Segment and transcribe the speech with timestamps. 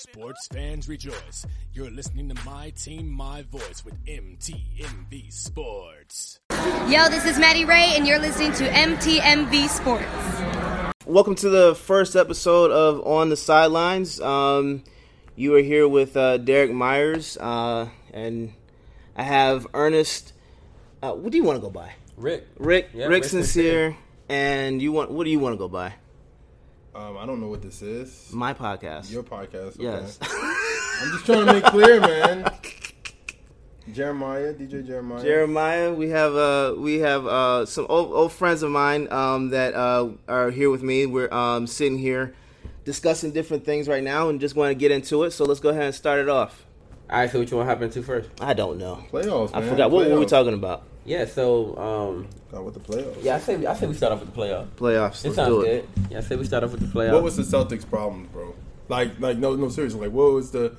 [0.00, 1.46] Sports fans rejoice.
[1.74, 6.40] You're listening to My Team, My Voice with MTMV Sports.
[6.88, 10.96] Yo, this is Maddie Ray, and you're listening to MTMV Sports.
[11.04, 14.18] Welcome to the first episode of On the Sidelines.
[14.22, 14.84] Um,
[15.36, 18.54] you are here with uh, Derek Myers, uh, and
[19.14, 20.32] I have Ernest.
[21.02, 21.92] Uh, what do you want to go by?
[22.16, 22.48] Rick.
[22.58, 22.88] Rick.
[22.94, 23.98] Yeah, Rick Rick Sincere.
[24.30, 25.10] And you want?
[25.10, 25.92] What do you want to go by?
[26.94, 28.30] Um, I don't know what this is.
[28.32, 29.10] My podcast.
[29.12, 29.74] Your podcast.
[29.76, 29.84] Okay.
[29.84, 30.18] yes.
[30.22, 32.50] I'm just trying to make clear, man.
[33.92, 35.22] Jeremiah, DJ Jeremiah.
[35.22, 39.74] Jeremiah, we have uh we have uh some old, old friends of mine um that
[39.74, 41.06] uh are here with me.
[41.06, 42.34] We're um sitting here
[42.84, 45.30] discussing different things right now and just want to get into it.
[45.32, 46.66] So let's go ahead and start it off.
[47.08, 48.28] All right, so what you want to happen to first?
[48.40, 49.04] I don't know.
[49.10, 49.68] Playoffs, I man.
[49.70, 50.28] forgot what were we Playoffs.
[50.28, 50.84] talking about?
[51.04, 53.22] Yeah, so um, Got with the playoffs.
[53.22, 54.66] yeah, I say I say we start off with the playoff.
[54.76, 55.24] Playoffs.
[55.24, 55.68] It Let's sounds do good.
[55.68, 55.88] it.
[56.10, 57.12] Yeah, I say we start off with the playoff.
[57.14, 58.54] What was the Celtics' problems, bro?
[58.88, 60.00] Like, like no, no, seriously.
[60.00, 60.76] Like, what was the?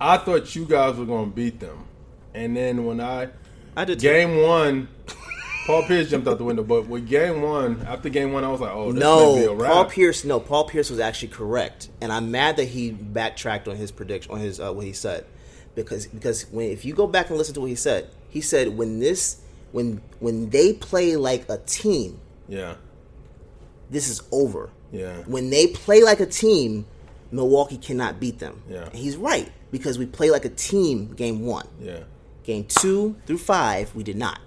[0.00, 1.86] I thought you guys were gonna beat them,
[2.34, 3.28] and then when I
[3.76, 4.08] I did too.
[4.08, 4.88] game one,
[5.66, 6.62] Paul Pierce jumped out the window.
[6.64, 9.46] But with game one, after game one, I was like, oh, this may be a
[9.46, 9.72] No, wrap.
[9.72, 10.24] Paul Pierce.
[10.24, 14.32] No, Paul Pierce was actually correct, and I'm mad that he backtracked on his prediction
[14.32, 15.24] on his uh, what he said,
[15.74, 18.76] because because when if you go back and listen to what he said, he said
[18.76, 19.40] when this
[19.72, 22.76] when when they play like a team, Yeah,
[23.90, 24.70] this is over.
[24.92, 25.18] yeah.
[25.26, 26.86] When they play like a team,
[27.30, 28.62] Milwaukee cannot beat them.
[28.68, 28.84] Yeah.
[28.84, 31.12] And he's right because we play like a team.
[31.14, 32.04] Game one, Yeah.
[32.44, 34.38] game two through five, we did not.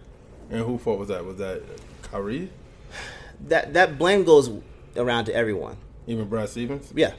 [0.50, 1.26] And who fault was that?
[1.26, 1.64] Was that
[2.04, 2.50] Kyrie?
[3.48, 4.50] That that blame goes
[4.95, 5.78] around to everyone.
[6.08, 6.92] Even Brad Stevens?
[6.95, 7.14] Yeah,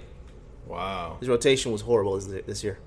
[0.69, 1.17] Wow.
[1.21, 2.79] his rotation was horrible this, this year.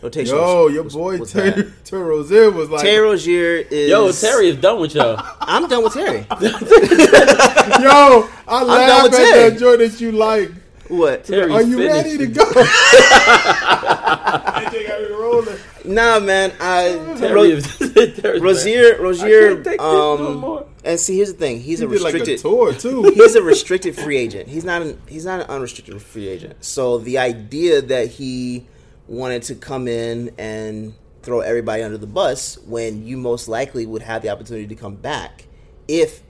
[0.00, 0.36] Rotation.
[0.36, 1.72] Yo, was- your was- boy was Terry, bad.
[1.84, 5.20] Terry Rozier was like, Terry Rozier is Yo, Terry is done with y'all.
[5.40, 6.18] I'm done with Terry.
[6.40, 9.50] Yo, I done laugh with at Terry.
[9.50, 10.50] that joint that you like.
[10.88, 11.24] what?
[11.24, 11.94] Terry's Are you finished.
[12.06, 12.44] ready to go?
[13.54, 15.56] AJ got me rolling.
[15.84, 16.52] Nah, man.
[16.60, 19.54] I Terry Ro- is, Terry's Rozier, I Rozier.
[19.54, 20.66] can't take no Um, more.
[20.84, 21.60] and see, here's the thing.
[21.60, 22.42] He's He a did like a restricted.
[22.42, 23.02] tour too.
[23.14, 24.48] he's a restricted free agent.
[24.48, 26.62] He's not an he's not an unrestricted free agent.
[26.64, 28.66] So the idea that he
[29.08, 34.02] wanted to come in and throw everybody under the bus when you most likely would
[34.02, 35.46] have the opportunity to come back
[35.88, 36.22] if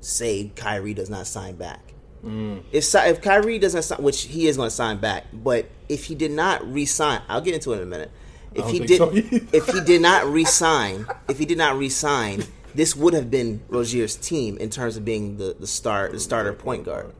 [0.00, 1.94] say Kyrie does not sign back.
[2.24, 2.62] Mm.
[2.72, 6.04] If Si- if Kyrie doesn't sign, which he is going to sign back, but if
[6.04, 8.10] he did not re-sign, I'll get into it in a minute.
[8.54, 12.94] If he did, so if he did not re-sign, if he did not re-sign, this
[12.96, 16.84] would have been Rozier's team in terms of being the the start the starter point
[16.84, 17.12] guard.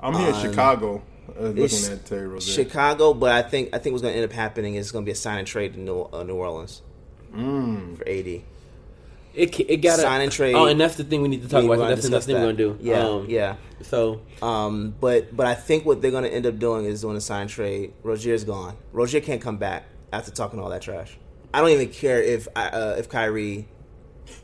[0.00, 2.64] I'm here in um, Chicago uh, looking It's at Terry Rozier.
[2.64, 5.06] Chicago, but I think I think what's going to end up happening is going to
[5.06, 6.82] be a sign and trade to New, uh, New Orleans
[7.34, 7.96] Mm.
[7.96, 8.42] for AD.
[9.32, 10.56] It ca- it got Sign and trade.
[10.56, 11.78] Oh, and that's the thing we need to talk about.
[11.78, 12.78] That's the next discuss thing we're gonna do.
[12.80, 13.54] Yeah, Um, yeah.
[13.82, 17.16] So Um, but but I think what they're going to end up doing is doing
[17.16, 17.92] a sign and trade.
[18.02, 18.76] Rozier's gone.
[18.92, 21.16] Rozier can't come back after talking all that trash.
[21.54, 23.68] I don't even care if uh, if Kyrie.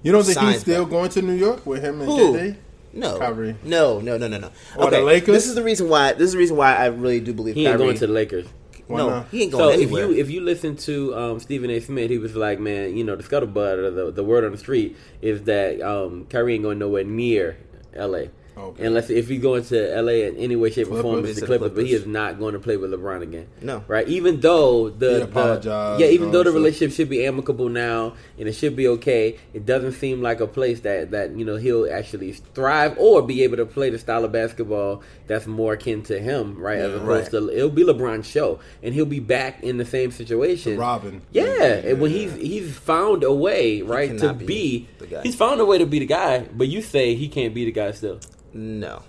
[0.05, 0.91] You don't think Signs he's still back.
[0.93, 2.35] going to New York with him and Who?
[2.35, 2.57] KD?
[2.97, 3.57] No, Kyrie.
[3.63, 4.51] No, no, no, no, no.
[4.77, 5.35] Or the Lakers?
[5.35, 6.13] This is the reason why.
[6.13, 7.87] This is the reason why I really do believe he ain't Kyrie.
[7.87, 8.47] going to the Lakers.
[8.87, 9.29] Why no, not?
[9.31, 11.81] he ain't going So going if you if you listen to um, Stephen A.
[11.81, 14.59] Smith, he was like, man, you know, the scuttlebutt or the, the word on the
[14.59, 17.59] street is that um, Kyrie ain't going nowhere near
[17.95, 18.31] L.A.
[18.57, 18.87] Okay.
[18.87, 20.27] Unless if he's going to L.A.
[20.29, 22.59] in any way, shape, or form, it's the Clippers, but he is not going to
[22.59, 23.49] play with LeBron again.
[23.61, 23.85] No.
[23.87, 24.09] right?
[24.09, 28.49] Even though the, He the- yeah, even though the relationship should be amicable now and
[28.49, 31.91] it should be okay, it doesn't seem like a place that that you know he'll
[31.93, 36.19] actually thrive or be able to play the style of basketball that's more akin to
[36.21, 36.79] him, right?
[36.79, 40.11] As Yeah, opposed to it'll be LeBron's show, and he'll be back in the same
[40.13, 40.73] situation.
[40.75, 41.23] The Robin.
[41.33, 42.19] Yeah, Yeah, and when yeah.
[42.19, 45.23] he's he's found a way, right, to be, be the guy.
[45.23, 46.41] he's found a way to be the guy.
[46.55, 48.21] But you say he can't be the guy still.
[48.53, 49.03] no,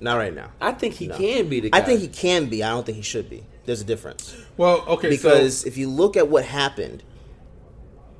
[0.00, 0.50] not right now.
[0.60, 1.16] I think he No.
[1.16, 1.78] can be the guy.
[1.78, 2.62] I think he can be.
[2.64, 3.44] I don't think he should be.
[3.64, 7.04] There's a difference Well, okay, because so if you look at what happened,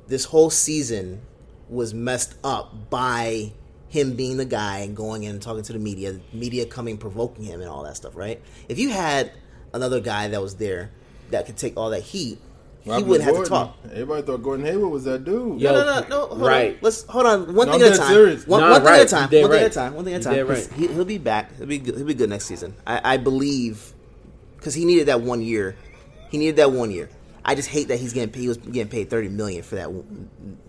[0.07, 1.21] this whole season
[1.69, 3.51] was messed up by
[3.93, 7.45] him being the guy and going in and talking to the media, media coming provoking
[7.45, 8.15] him and all that stuff.
[8.15, 8.41] Right?
[8.67, 9.31] If you had
[9.71, 10.89] another guy that was there
[11.29, 12.39] that could take all that heat,
[12.81, 13.77] he wouldn't have to talk.
[13.91, 15.61] Everybody thought Gordon Hayward was that dude.
[15.61, 16.25] Yo, no, no, no, no.
[16.25, 16.73] Hold right.
[16.73, 16.79] On.
[16.81, 17.53] Let's hold on.
[17.53, 18.37] One No, thing I'm at a time.
[18.47, 19.21] One, Nah, one thing at a time.
[19.21, 19.93] One dead thing at a time.
[19.93, 20.47] One thing at a time.
[20.47, 20.69] right.
[20.75, 21.55] He, he'll be back.
[21.57, 21.95] He'll be good.
[21.95, 22.73] he'll be good next season.
[22.87, 23.93] I, I believe
[24.57, 25.75] because he needed that one year.
[26.31, 27.09] He needed that one year.
[27.45, 28.41] I just hate that he's getting paid.
[28.41, 29.89] He was getting paid thirty million for that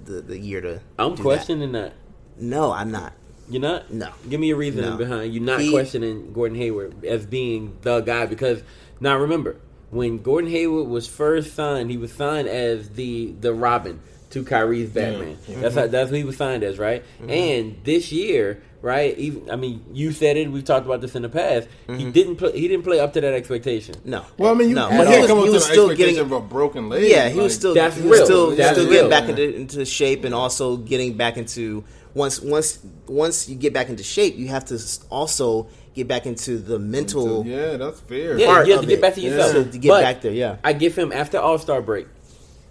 [0.05, 0.81] the the year to.
[0.99, 1.95] I'm do questioning that.
[2.37, 2.43] That.
[2.43, 3.13] No, I'm not.
[3.49, 3.93] You're not?
[3.93, 4.09] No.
[4.29, 4.97] Give me a reasoning No.
[4.97, 8.63] behind you not He- questioning Gordon Hayward as being the guy because
[9.01, 9.57] now remember
[9.91, 14.01] when Gordon Hayward was first signed, he was signed as the the Robin
[14.31, 15.37] to Kyrie's Batman.
[15.47, 15.61] Yeah.
[15.61, 17.05] That's how, that's what he was signed as, right?
[17.21, 17.31] Mm-hmm.
[17.31, 19.17] And this year, right?
[19.17, 20.51] Even I mean, you said it.
[20.51, 21.69] We've talked about this in the past.
[21.87, 21.99] Mm-hmm.
[22.01, 22.59] He didn't play.
[22.59, 23.95] He didn't play up to that expectation.
[24.05, 24.25] No.
[24.37, 25.73] Well, I mean, you, no, you but can't he come was, up he was an
[25.73, 26.19] still getting.
[26.19, 27.09] of a broken leg.
[27.09, 28.25] Yeah, he was still That's he was real.
[28.27, 29.09] still, That's still real.
[29.09, 33.73] getting back into, into shape and also getting back into once once once you get
[33.73, 34.81] back into shape, you have to
[35.11, 37.45] also get back into the mental.
[37.47, 38.39] Yeah, that's fair.
[38.39, 39.03] Yeah, Part you have to get it.
[39.03, 39.55] back to yourself.
[39.67, 39.71] Yeah.
[39.73, 40.57] To get But back there, yeah.
[40.65, 42.07] I give him after All Star break.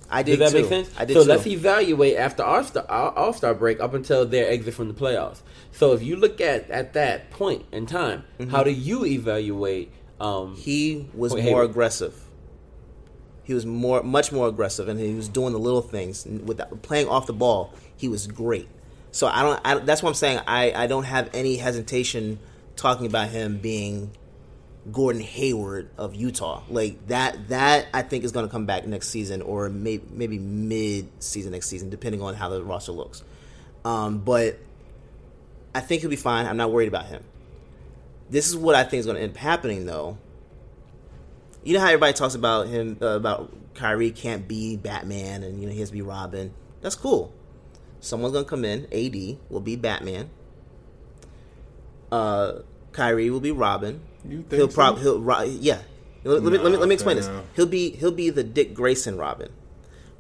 [0.09, 0.61] I Does did that too.
[0.61, 0.91] make sense?
[0.97, 1.29] I did so too.
[1.29, 5.41] let's evaluate after All Star All Star break up until their exit from the playoffs.
[5.71, 9.91] So if you look at at that point in time, how do you evaluate?
[10.19, 11.69] Um, he was Wait, more Hayward.
[11.71, 12.19] aggressive.
[13.43, 16.25] He was more, much more aggressive, and he was doing the little things.
[16.25, 18.69] And With playing off the ball, he was great.
[19.13, 19.61] So I don't.
[19.63, 20.41] I, that's what I'm saying.
[20.47, 22.39] I, I don't have any hesitation
[22.75, 24.09] talking about him being
[24.91, 26.63] Gordon Hayward of Utah.
[26.67, 27.49] Like that.
[27.49, 31.51] That I think is going to come back next season, or maybe maybe mid season
[31.51, 33.23] next season, depending on how the roster looks.
[33.85, 34.57] Um, but
[35.75, 36.47] I think he'll be fine.
[36.47, 37.23] I'm not worried about him.
[38.31, 40.17] This is what I think is going to end up happening, though.
[41.63, 45.67] You know how everybody talks about him uh, about Kyrie can't be Batman and you
[45.67, 46.51] know he has to be Robin.
[46.81, 47.31] That's cool.
[48.03, 48.85] Someone's gonna come in.
[48.91, 50.29] AD will be Batman.
[52.11, 52.59] Uh,
[52.91, 54.01] Kyrie will be Robin.
[54.27, 54.75] You think he'll so?
[54.75, 55.81] probably he'll ro- yeah.
[56.25, 57.27] Let, let me, let me let me explain this.
[57.27, 57.43] fam.
[57.55, 59.51] He'll be he'll be the Dick Grayson Robin.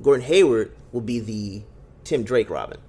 [0.01, 1.63] Gordon Hayward will be the
[2.05, 2.79] Tim Drake Robin.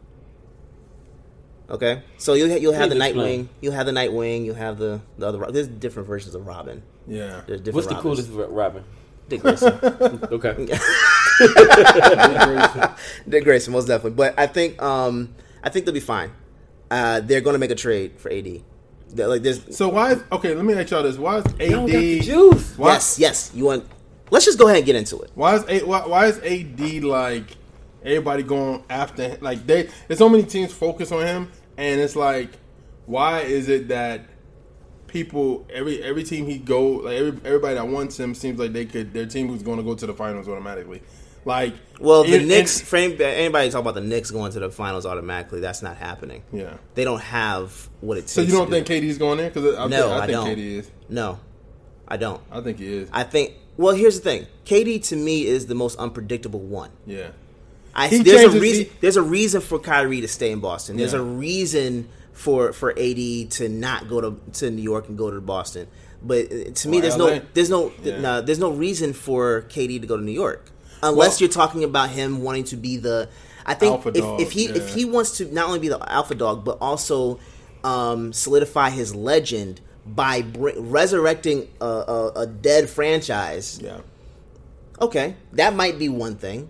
[1.70, 3.04] Okay, so you'll ha- you'll have Please the.
[3.20, 5.38] Nightwing, you'll have the Nightwing, you'll have the the other.
[5.38, 6.82] Ro- There's different versions of Robin.
[7.06, 7.42] Yeah.
[7.46, 8.26] There's different what's the Robins.
[8.28, 8.84] coolest Robin?
[9.28, 9.72] Dick Grayson.
[10.30, 10.54] Okay,
[13.28, 14.16] Dick Grayson, most definitely.
[14.16, 16.30] But I think um I think they'll be fine.
[16.90, 18.60] Uh, they're going to make a trade for AD.
[19.08, 20.12] They're like there's So why?
[20.12, 21.70] Is, okay, let me ask y'all this: Why is AD?
[21.70, 22.78] Got the juice.
[22.78, 23.52] Why, yes, yes.
[23.54, 23.86] You want?
[24.30, 25.30] Let's just go ahead and get into it.
[25.34, 27.56] Why is A, why, why is AD like
[28.02, 29.38] everybody going after him?
[29.40, 32.50] Like they, there's so many teams focus on him, and it's like,
[33.06, 34.26] why is it that
[35.06, 38.84] people every every team he go like every, everybody that wants him seems like they
[38.84, 41.00] could their team was going to go to the finals automatically.
[41.44, 42.80] Like, Well, the and- Knicks.
[42.80, 46.42] and- For anybody talk about the Knicks going to the finals automatically, that's not happening.
[46.52, 46.74] yeah.
[46.94, 48.32] They don't have what it takes.
[48.32, 48.94] So you don't think do.
[49.00, 49.50] KD's going there?
[49.50, 50.46] Because I, No, I, I think don't.
[50.48, 50.90] KD is.
[51.08, 51.38] No,
[52.08, 52.40] I don't.
[52.50, 53.08] I think he is.
[53.12, 53.52] I think.
[53.76, 54.46] Well, here's the thing.
[54.64, 56.90] KD to me is the most unpredictable one.
[57.06, 57.28] yeah.
[57.96, 58.84] I, He there's a changes- reason.
[58.86, 60.96] he- there's a reason for Kyrie to stay in Boston.
[60.96, 61.20] There's Yeah.
[61.20, 65.40] a reason for for AD to not go to to New York and go to
[65.40, 65.86] Boston.
[66.20, 67.36] But uh, to me, there's LA.
[67.36, 68.20] no there's no Yeah.
[68.20, 70.72] no there's no reason for KD to go to New York
[71.04, 73.28] unless Well- you're talking about him wanting to be the.
[73.66, 75.98] I think Alpha if, dog, if he if he wants to not only be the
[76.12, 77.38] alpha dog but also
[77.82, 84.00] um, solidify his legend by br- resurrecting a, a, a dead franchise Yeah.
[85.00, 86.68] Okay, that might be one thing,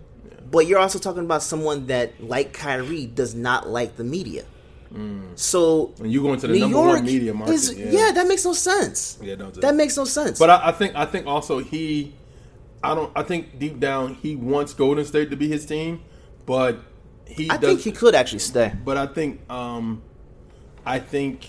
[0.49, 4.45] but you're also talking about someone that, like Kyrie, does not like the media.
[5.35, 7.53] So And you going to the New number York one media market?
[7.55, 7.89] is yeah.
[7.91, 8.11] yeah.
[8.13, 9.19] that makes no sense.
[9.21, 9.61] Yeah, it doesn't.
[9.61, 10.39] that makes no sense.
[10.39, 12.13] But I, I think I think also he,
[12.91, 13.11] I don't.
[13.15, 16.01] I think deep down he wants Golden State to be his team,
[16.45, 16.79] but
[17.25, 17.69] he I does.
[17.69, 18.73] think he could actually stay.
[18.83, 20.01] but I think um,
[20.85, 21.47] I think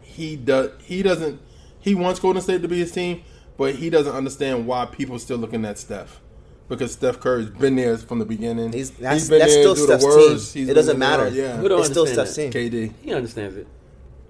[0.00, 0.70] he does.
[0.82, 1.40] He doesn't.
[1.80, 3.22] He wants Golden State to be his team,
[3.56, 6.20] but he doesn't understand why people are still looking at Steph.
[6.68, 8.72] Because Steph Curry's been there from the beginning.
[8.72, 10.52] He's that's, been that's there still through the Steph's worst.
[10.54, 10.60] team.
[10.62, 11.28] He's It doesn't there, matter.
[11.28, 12.70] Yeah, Who don't it's still understand Steph's that?
[12.70, 12.90] team.
[12.90, 12.94] KD.
[13.02, 13.66] He understands it.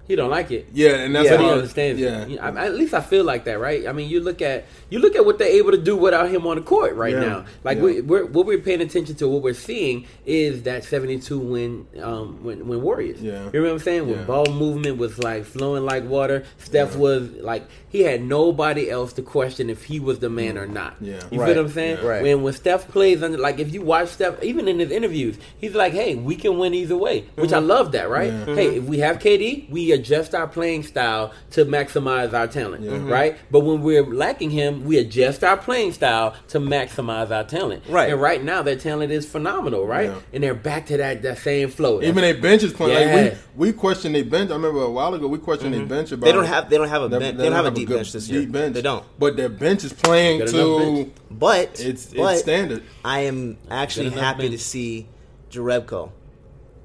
[0.05, 0.67] He don't like it.
[0.73, 1.37] Yeah, and that's Yeah.
[1.37, 2.29] But he understands Yeah, it.
[2.31, 3.87] You know, I- at least I feel like that, right?
[3.87, 6.45] I mean, you look at you look at what they're able to do without him
[6.45, 7.19] on the court right Yeah.
[7.21, 7.45] now.
[7.63, 7.83] Like Yeah.
[7.83, 12.39] we, we're what we're paying attention to, what we're seeing is that seventy-two win, um,
[12.43, 13.21] win, win Warriors.
[13.21, 13.31] Yeah.
[13.31, 14.07] you remember what I'm saying?
[14.09, 16.43] When ball movement was like flowing like water.
[16.57, 20.67] Steph was like he had nobody else to question if he was the man or
[20.67, 20.95] not.
[20.99, 21.21] Yeah.
[21.31, 21.47] you Right.
[21.53, 21.97] feel what I'm saying?
[22.03, 22.07] Yeah.
[22.09, 22.23] Right.
[22.23, 25.73] When when Steph plays under, like if you watch Steph, even in his interviews, he's
[25.75, 28.33] like, "Hey, we can win either way," which I love that, right?
[28.33, 28.55] Yeah.
[28.55, 32.91] Hey, if we have KD, we adjust our playing style to maximize our talent, Yeah.
[32.91, 33.09] Mhm.
[33.09, 33.37] right?
[33.49, 37.83] But when we're lacking him, we adjust our playing style to maximize our talent.
[37.87, 38.11] Right.
[38.11, 40.09] And right now, their talent is phenomenal, right?
[40.09, 40.19] Yeah.
[40.33, 42.01] And they're back to that that same flow.
[42.01, 43.07] Even their bench is playing.
[43.07, 43.15] Yeah.
[43.15, 44.51] Like we, we questioned their bench.
[44.51, 46.89] I remember a while ago we questioned their bench about They don't have they don't
[46.89, 47.37] have a They- bench.
[47.37, 48.41] they They don't have a a deep good bench this year.
[48.41, 48.73] deep bench.
[48.73, 49.03] They don't.
[49.17, 51.11] But their bench is playing Good enough to.
[51.31, 52.83] But it's it's but standard.
[53.05, 55.07] I am actually enough happy to see
[55.51, 56.09] Jerebko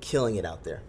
[0.00, 0.82] killing it out there.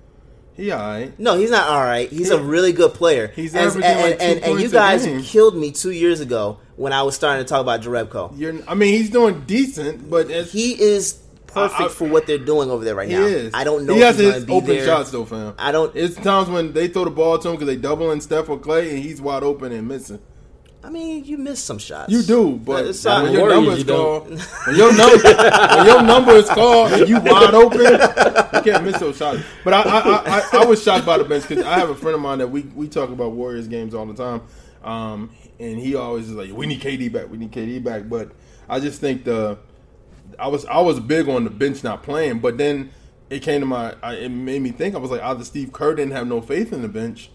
[0.60, 1.18] He alright.
[1.20, 2.10] No, he's not all right.
[2.10, 3.32] He's a really good player.
[3.36, 6.58] He's and, averaging and, like two and, and you guys killed me two years ago
[6.76, 8.38] when I was starting to talk about Jerebko.
[8.38, 11.14] You're, I mean, he's doing decent, but He is
[11.48, 13.24] perfect I- I- for what they're doing over there right he now.
[13.26, 13.52] is.
[13.54, 14.86] I don't know He if has his be open there.
[14.86, 15.54] shots though, fam.
[15.58, 18.50] I don't- It's times when they throw the ball to him because they doubling Steph
[18.50, 20.20] or Clay, and he's wide open and missing.
[20.82, 22.12] I mean, you miss some shots.
[22.12, 24.30] You do, but It's when not- your Warriors, number you is called,
[24.68, 28.98] when your number, when your number is called, and you wide open, you can't miss
[29.00, 29.42] those shots.
[29.66, 32.16] But I, I, I, I, was shocked by the bench because I have a friend
[32.16, 34.42] of mine that we we talk about Warriors games all the time,
[34.84, 37.30] um, and he always is like, "We need KD back.
[37.30, 38.32] We need KD back." But
[38.70, 39.58] I just think the
[40.40, 42.92] I was I was big on the bench not playing, but then
[43.30, 45.94] it came to my I, it made me think I was like either Steve Kerr
[45.96, 47.32] didn't have no faith in the bench,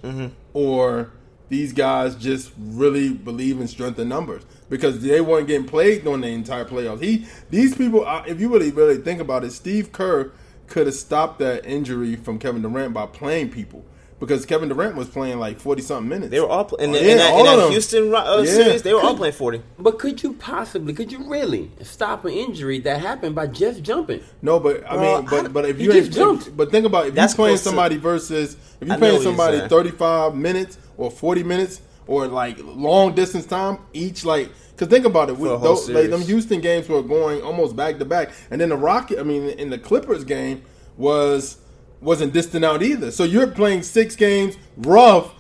[0.55, 1.13] or
[1.49, 6.23] these guys just really believe in strength in numbers because they weren't getting played during
[6.23, 7.03] the entire playoffs.
[7.03, 10.33] He these people, if you really really think about it, Steve Kerr
[10.67, 13.85] could have stopped that injury from Kevin Durant by playing people.
[14.26, 16.31] Because Kevin Durant was playing like forty something minutes.
[16.31, 17.71] They were all pl- in, Yeah, in that, all in that.
[17.71, 18.50] Houston uh, Yeah.
[18.50, 18.83] series.
[18.83, 19.62] They were all playing forty.
[19.78, 24.21] But could you possibly, could you really stop an injury that happened by just jumping?
[24.43, 26.57] No, but I Well, mean, but but if you just ain't, jumped.
[26.57, 29.14] but think about if That's you're playing close to- somebody versus if you're know playing
[29.14, 34.50] what you're somebody 35 minutes or 40 minutes or like long distance time each, like
[34.73, 36.21] because think about it, with a whole those, like them.
[36.23, 39.71] Houston games were going almost back to back, and then the Rocket, I mean, in
[39.71, 40.62] the Clippers game
[40.97, 41.57] was
[42.05, 43.11] wasn't distant out either.
[43.11, 45.33] So you're playing six games rough.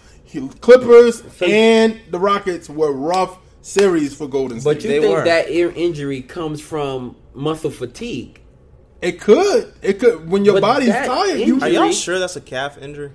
[0.60, 4.74] Clippers and the Rockets were rough series for Golden State.
[4.74, 5.24] But you They think were.
[5.24, 8.40] that ear injury comes from muscle fatigue?
[9.02, 11.38] it could, it could when your But body's that tired.
[11.40, 13.10] You Are injury- y'all sure that's a calf injury?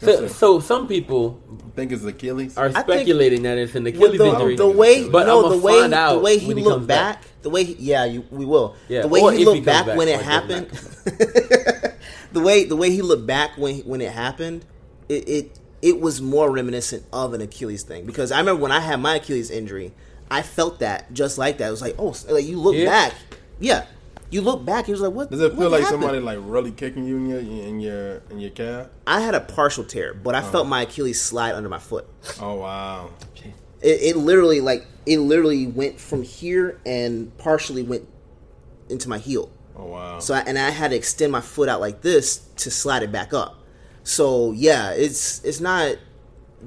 [0.00, 0.28] So, it.
[0.30, 1.42] so some people
[1.74, 2.56] think it's Achilles.
[2.56, 4.54] are think- speculating that it's an Achilles the, injury.
[4.56, 6.76] the way, but no, I'ma the way, find out the way he when he looked
[6.76, 7.42] comes back, back.
[7.42, 8.76] the way, he, yeah, you, we will.
[8.88, 11.94] Yeah, the way or he looked back, back, when it happened, doesn't
[12.32, 14.64] the way, the way he looked back when when it happened,
[15.08, 18.80] it, it it was more reminiscent of an Achilles thing because I remember when I
[18.80, 19.92] had my Achilles injury,
[20.30, 21.68] I felt that just like that.
[21.68, 22.84] It was like, oh, like you look Yeah.
[22.86, 23.14] back,
[23.60, 23.86] yeah,
[24.30, 26.02] you look back, it was like, what Does it feel like happened?
[26.02, 28.88] somebody like really kicking you in your in your in your calf?
[29.06, 30.50] I had a partial tear, but I oh.
[30.50, 32.06] felt my Achilles slide under my foot.
[32.40, 33.10] Oh wow!
[33.80, 38.06] It, it literally like it literally went from here and partially went
[38.90, 39.50] into my heel.
[39.78, 40.18] Oh wow!
[40.18, 43.12] So I, and I had to extend my foot out like this to slide it
[43.12, 43.56] back up.
[44.02, 45.96] So yeah, it's it's not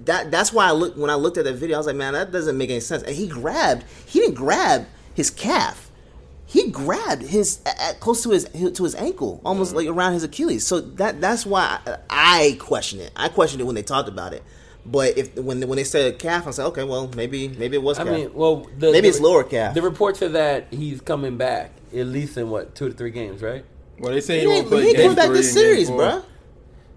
[0.06, 0.32] that.
[0.32, 1.76] That's why I look when I looked at that video.
[1.76, 3.04] I was like, man, that doesn't make any sense.
[3.04, 3.84] And he grabbed.
[4.06, 5.90] He didn't grab his calf.
[6.46, 10.66] He grabbed his at, close to his to his ankle, almost like around his Achilles.
[10.66, 13.12] So that that's why I, I question it.
[13.16, 14.44] I questioned it when they talked about it.
[14.86, 18.00] But if when when they said calf, I said, okay, well maybe maybe it was
[18.00, 18.14] I calf.
[18.14, 19.76] mean, well, the, Maybe the- it's lower calf.
[19.76, 23.42] The reports are that he's coming back at least in what two to three games,
[23.42, 23.64] right?
[24.00, 25.88] well, they say he he, won't play he ain't game coming back three this series,
[25.90, 26.02] four.
[26.02, 26.24] bruh.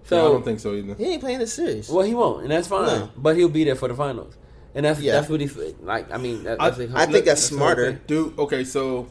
[0.05, 0.95] So Yeah, I don't think so either.
[0.95, 1.89] He ain't playing this series.
[1.89, 2.85] Well, he won't, and that's fine.
[2.87, 3.09] No.
[3.17, 4.35] But he'll be there for the finals,
[4.73, 5.13] and that's Yeah.
[5.13, 6.11] that's what he's like.
[6.11, 7.93] I mean, that, I- that's I think that's smarter.
[8.07, 8.63] Do okay.
[8.63, 9.07] So,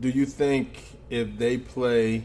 [0.00, 2.24] do you think if they play,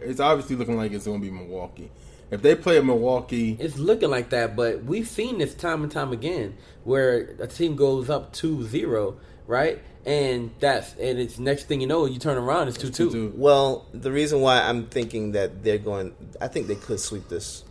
[0.00, 1.90] it's obviously looking like it's going to be Milwaukee.
[2.34, 5.92] If they play at Milwaukee, It's looking like that, but we've seen this time and
[5.92, 9.80] time again where a team goes up 2-0, right?
[10.04, 13.32] And that's and it's next thing you know, you turn around, it's two two.
[13.36, 17.64] Well, the reason why I'm thinking that they're going, I think they could sweep this.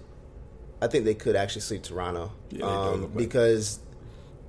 [0.81, 3.79] I think they could actually sweep Toronto Yeah, um, because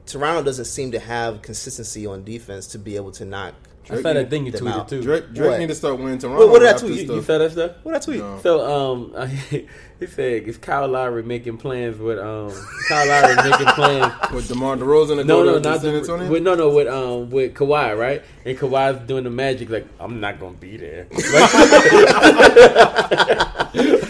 [0.06, 3.54] Toronto doesn't seem to have consistency on defense to be able to knock.
[3.90, 4.88] I saw that thing you tweeted out.
[4.88, 5.02] too.
[5.02, 5.58] Drake, Drake What?
[5.60, 6.38] need to start winning Toronto.
[6.40, 6.92] What- what did I tweet?
[7.00, 7.16] You, stuff.
[7.16, 7.72] you saw that stuff?
[7.82, 8.18] What did I tweet?
[8.20, 8.38] No.
[8.42, 12.52] So um, he said is Kyle Lowry making plans with um
[12.88, 14.12] Kyle Lowry making plans.
[14.32, 16.30] with DeMar DeRozan to No, go no, not San Antonio.
[16.30, 18.22] with, no, no, with um with Kawhi, right?
[18.44, 21.06] And Kawhi's doing the magic, like I'm not gonna be there.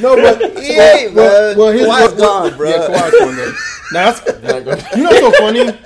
[0.04, 1.58] no, but He ain't, well, man.
[1.58, 2.70] well, here's Kawhi's what- gone, bro.
[2.70, 3.36] Yeah, Kawhi's gone.
[3.36, 3.52] There.
[3.92, 5.64] Now that's you know what's so funny.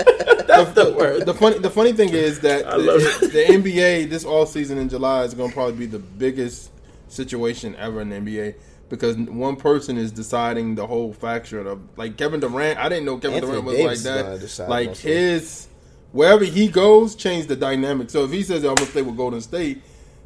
[0.48, 1.26] That's the word.
[1.26, 5.24] The funny, the funny thing is that the, the NBA this all season in July
[5.24, 6.70] is going to probably be the biggest
[7.08, 8.54] situation ever in the NBA
[8.88, 12.78] because one person is deciding the whole faction of like Kevin Durant.
[12.78, 14.68] I didn't know Kevin Anthony Durant was Davis like that.
[14.70, 15.68] Like most his
[16.12, 18.08] wherever he goes, change the dynamic.
[18.08, 19.82] So if he says I'm gonna stay with Golden State,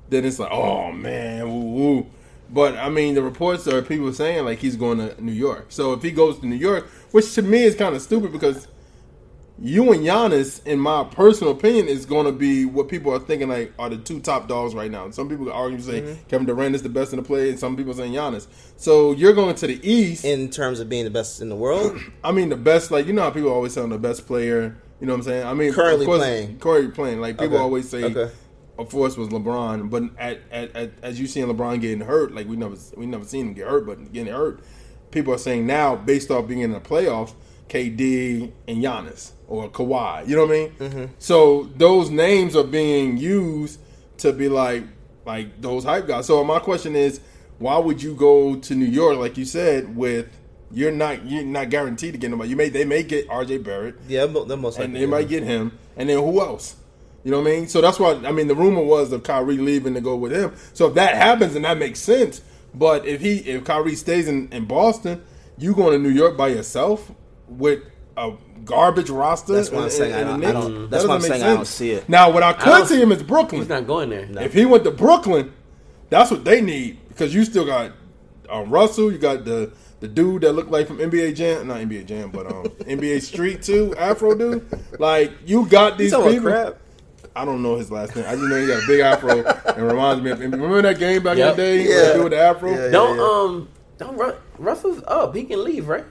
[0.09, 2.07] then it's like oh man, woo woo.
[2.53, 5.67] But I mean, the reports are people saying like he's going to New York.
[5.71, 8.69] So if he goes to New York, which to me is kind of stupid because
[9.59, 13.49] you and Giannis, in my personal opinion, is going to be what people are thinking
[13.49, 15.09] like are the two top dogs right now.
[15.11, 16.23] Some people argue say Mm-hmm.
[16.29, 18.47] Kevin Durant is the best in the play, and some people saying Giannis.
[18.77, 20.25] So you're going to the East.
[20.25, 23.13] In terms of being the best in the world, I mean, the best, like you
[23.13, 24.77] know how people always say I'm the best player.
[25.01, 25.47] You know what I'm saying?
[25.47, 26.59] I mean, Currently course, playing.
[26.59, 27.21] currently playing.
[27.21, 27.63] Like people Okay.
[27.63, 28.31] always say, Okay.
[28.79, 29.91] Of course, was LeBron.
[29.91, 33.25] But at, at, at as you seeing LeBron getting hurt, like we never we never
[33.25, 34.61] seen him get hurt, but getting hurt,
[35.11, 37.35] people are saying now based off being in the playoffs,
[37.69, 40.27] KD and Giannis or Kawhi.
[40.27, 40.71] You know what I mean?
[40.71, 41.05] Mm-hmm.
[41.19, 43.81] So those names are being used
[44.19, 44.85] to be like
[45.25, 46.27] like those hype guys.
[46.27, 47.21] So my question is,
[47.59, 50.29] why would you go to New York, like you said, with
[50.73, 52.51] you're not you're not guaranteed to get nobody.
[52.51, 53.59] You may they may get R.J.
[53.59, 56.77] Barrett, Yeah, they're most and they might get him, and then who else?
[57.25, 57.69] You know what I mean?
[57.69, 60.53] So that's why I mean the rumor was of Kyrie leaving to go with him.
[60.75, 62.41] So if that happens, then that makes sense.
[62.75, 65.23] But if he if Kyrie stays in, in Boston,
[65.59, 67.11] you going to New York by yourself
[67.49, 67.81] with
[68.17, 68.33] a
[68.65, 69.55] garbage roster.
[69.55, 70.13] That's what I'm saying.
[70.13, 71.53] and- I and don't- I don't- that's That what I'm doesn't make saying.
[71.53, 72.09] I don't see it.
[72.09, 73.61] Now, what I could don't- see him is Brooklyn.
[73.63, 74.29] He's not going there.
[74.41, 75.53] If he went to Brooklyn,
[76.11, 77.93] that's what they need because you still got
[78.51, 79.11] um, Russell.
[79.13, 82.47] You got the the dude that looked like from NBA Jam, not NBA Jam, but
[82.47, 84.67] um, NBA Street too, Afro dude.
[84.99, 86.51] Like you got these talking about people.
[86.51, 86.77] Crab?
[87.35, 88.25] I don't know his last name.
[88.29, 89.43] I just know he got a big afro
[89.75, 90.41] and reminds me of.
[90.41, 91.51] Remember that game back Yep.
[91.53, 91.83] in the day?
[91.83, 91.89] Yeah.
[92.09, 92.13] Yeah.
[92.15, 92.71] Dude with the afro.
[92.71, 92.91] Yeah, yeah.
[92.91, 95.35] Don't um don't Ru- Russell's up.
[95.35, 96.05] He can leave, right?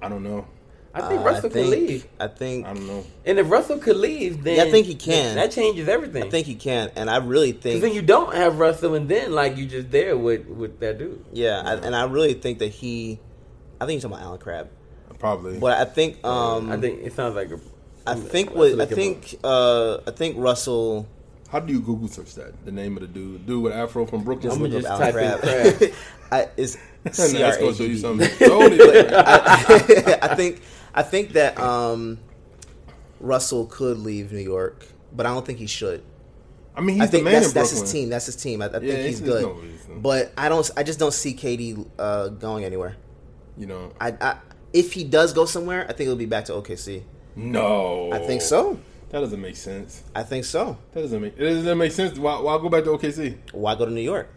[0.00, 0.46] I don't know.
[0.94, 2.06] I think Uh, Russell I can leave.
[2.18, 3.04] I think I don't know.
[3.26, 5.34] And if Russell could leave, then Yeah, I think he can.
[5.34, 6.22] That changes everything.
[6.24, 9.06] I think he can, and I really Because think then you don't have Russell, and
[9.08, 11.22] then like you just there with with that dude.
[11.34, 13.20] yeah, I, and I really think that he.
[13.78, 14.68] I think you're talking about Allen Crabbe,
[15.18, 15.58] Probably.
[15.58, 17.60] but I think um I think it sounds like a.
[18.06, 21.08] I think what I look him think uh I think Russell.
[21.48, 22.64] How do you Google search that?
[22.64, 24.52] The name of the dude, dude with afro from Brooklyn.
[24.52, 25.44] I'm Look just type Crab.
[25.44, 25.92] in Crab.
[26.32, 28.28] I, it's That's C R gonna show you something.
[28.40, 30.60] I, I think
[30.92, 32.18] I think that um,
[33.20, 36.02] Russell could leave New York, but I don't think he should.
[36.74, 38.08] I mean, he's I think the man that's, in that's his team.
[38.10, 38.60] That's his team.
[38.60, 39.42] I, I think he's good.
[39.42, 39.62] no
[39.98, 40.68] but I don't.
[40.76, 42.96] I just don't see KD uh, going anywhere.
[43.56, 44.36] You know, I, I
[44.72, 47.02] if he does go somewhere, I think it'll be back to OKC.
[47.36, 48.10] No.
[48.12, 48.80] I think so.
[49.10, 50.02] That doesn't make sense.
[50.14, 50.76] I think so.
[50.92, 52.18] That doesn't make it doesn't make sense.
[52.18, 53.36] Why, why go back to OKC?
[53.52, 54.28] Why go to New York?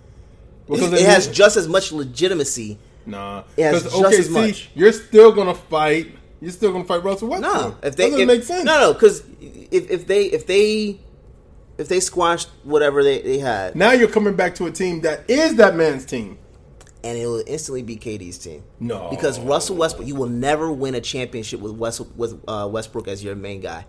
[0.68, 2.78] Because it then has just as much legitimacy.
[3.06, 3.44] nah.
[3.58, 4.70] it has just as OKC, much.
[4.76, 6.16] you're still gonna fight.
[6.40, 7.54] You're still gonna fight Russell Westbrook.
[7.54, 8.66] No, if they doesn't if, make sense.
[8.66, 11.00] No, no, because if, if they if they
[11.80, 15.28] if they squashed whatever they, they had, Now you're coming back to a team that
[15.30, 16.38] is that man's team.
[17.04, 18.64] And it will instantly be KD's team.
[18.80, 19.10] No.
[19.10, 23.24] because Russell Westbrook, you will never win a championship with West, with uh, Westbrook as
[23.24, 23.86] your main guy.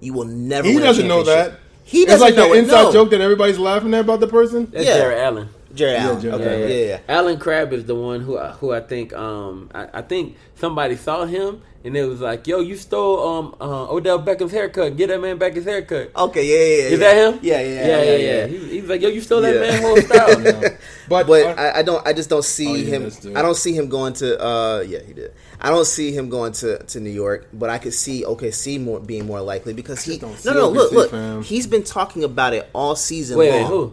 [0.00, 0.68] You will never.
[0.68, 1.58] He win doesn't know that.
[1.84, 2.92] He doesn't like know that it, inside no.
[2.92, 4.68] joke that everybody's laughing at about the person.
[4.70, 4.94] That's Yeah.
[4.98, 5.48] Jarrett Allen.
[5.74, 6.20] Jerry Yeah, Allen.
[6.20, 6.60] Jerry okay, Allen.
[6.60, 6.84] yeah, yeah.
[6.86, 7.00] yeah.
[7.08, 11.24] Allen Crabbe is the one who who I think um I, I think somebody saw
[11.24, 14.96] him and it was like, yo, you stole um uh, Odell Beckham's haircut.
[14.96, 16.10] Get that man back his haircut.
[16.16, 16.94] Okay, yeah, yeah, yeah.
[16.94, 17.40] Is that him?
[17.42, 18.16] Yeah, yeah, yeah, yeah.
[18.16, 18.46] yeah.
[18.46, 19.60] He, he was like, yo, you stole that Yeah.
[19.60, 20.62] man whole style.
[21.08, 22.06] But, But uh, I, I don't.
[22.06, 23.02] I just don't see Oh, him.
[23.02, 23.26] that's.
[23.26, 24.40] I don't see him going to.
[24.42, 25.34] uh Yeah, he did.
[25.60, 27.48] I don't see him going to, to New York.
[27.52, 30.16] But I could see OKC more being more likely because he.
[30.18, 30.68] don't No, see no.
[30.68, 31.10] Look, OKC, look.
[31.10, 31.42] fam.
[31.42, 33.36] He's been talking about it all season.
[33.36, 33.60] Wait, long.
[33.62, 33.92] wait, who?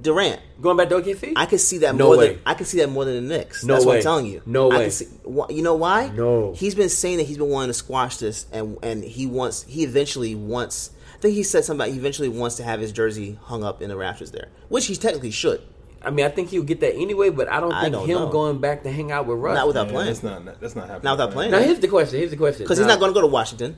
[0.00, 0.40] Durant.
[0.60, 1.32] Going back to OKC?
[1.36, 2.28] I could see that No more way.
[2.34, 3.64] than I could see that more than the Knicks.
[3.64, 3.96] No That's what.
[3.96, 4.42] I'm telling you.
[4.46, 4.90] No I way.
[4.90, 5.06] see,
[5.50, 6.08] you know why?
[6.14, 6.52] No.
[6.54, 9.62] He's been saying that he's been wanting to squash this, and and he wants.
[9.64, 10.90] He eventually wants.
[11.14, 13.82] I think he said something about he eventually wants to have his jersey hung up
[13.82, 15.60] in the rafters there, which he technically should.
[16.04, 18.18] I mean, I think he'll get that anyway, but I don't I think don't him
[18.18, 18.28] know.
[18.28, 19.54] going back to hang out with Russ.
[19.54, 20.06] Not without yeah, playing.
[20.08, 21.04] that's not that's not happening.
[21.04, 21.34] Not without man.
[21.34, 21.50] playing.
[21.52, 22.18] Now here's the question.
[22.18, 22.64] Here's the question.
[22.64, 23.76] Because he's not going to go to Washington,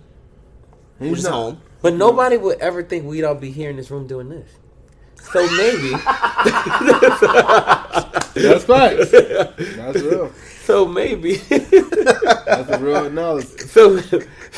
[0.98, 1.60] He's which is not- home.
[1.82, 4.48] But nobody would ever think we'd all be here in this room doing this.
[5.32, 5.90] So maybe,
[8.34, 9.10] That's facts.
[9.76, 10.30] That's real.
[10.64, 13.70] so maybe, That's a real analysis.
[13.70, 13.98] so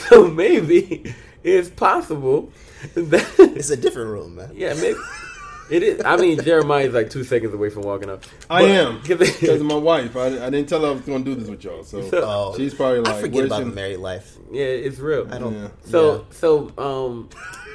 [0.08, 2.50] so maybe it's possible
[2.94, 4.50] that It's a different room, man.
[4.54, 4.98] yeah, maybe
[5.70, 6.02] it is.
[6.04, 8.24] I mean, Jeremiah is like two seconds away from walking up.
[8.48, 10.16] I But- am because of my wife.
[10.16, 12.54] I, I didn't tell her I was going to do this with y'all, so Oh.
[12.56, 14.36] she's probably like, I forget where's about your- the married life.
[14.52, 15.26] yeah, it's real.
[15.32, 15.54] I don't.
[15.54, 15.68] Yeah.
[15.86, 17.28] So so um,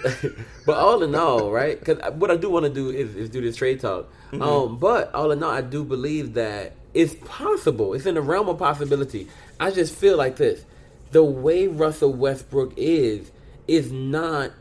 [0.65, 1.77] but all in all, right?
[1.79, 4.11] Because what I do want to do is, is do this trade talk.
[4.31, 4.41] Mm-hmm.
[4.41, 7.93] Um, but all in all, I do believe that it's possible.
[7.93, 9.27] It's in the realm of possibility.
[9.59, 10.63] I just feel like this:
[11.11, 13.31] the way Russell Westbrook is
[13.67, 14.51] is not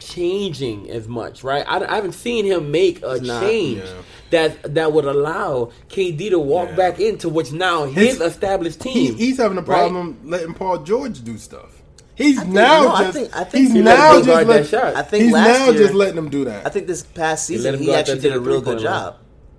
[0.00, 1.64] changing as much, right?
[1.68, 3.92] I, I haven't seen him make a not, change yeah.
[4.30, 6.76] that that would allow KD to walk Yeah.
[6.76, 9.14] back into what's now his, His- established He, team.
[9.16, 9.66] he's having a right?
[9.88, 11.76] problem letting Paul George do stuff.
[12.16, 14.46] He's think- now no, I just think- I think he's he let now just guard
[14.46, 14.94] that let, shot.
[14.96, 16.66] I think he's last now year, just letting him do that.
[16.66, 19.02] I think this past season him he, actually did a real good three-point line.
[19.04, 19.16] job.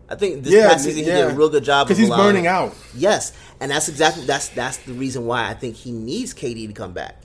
[0.10, 2.34] I think this yeah, past season he did a real good job because he's allowing-
[2.34, 2.76] burning out.
[2.94, 6.74] Yes, and that's exactly that's that's the reason why I think he needs KD to
[6.74, 7.22] come back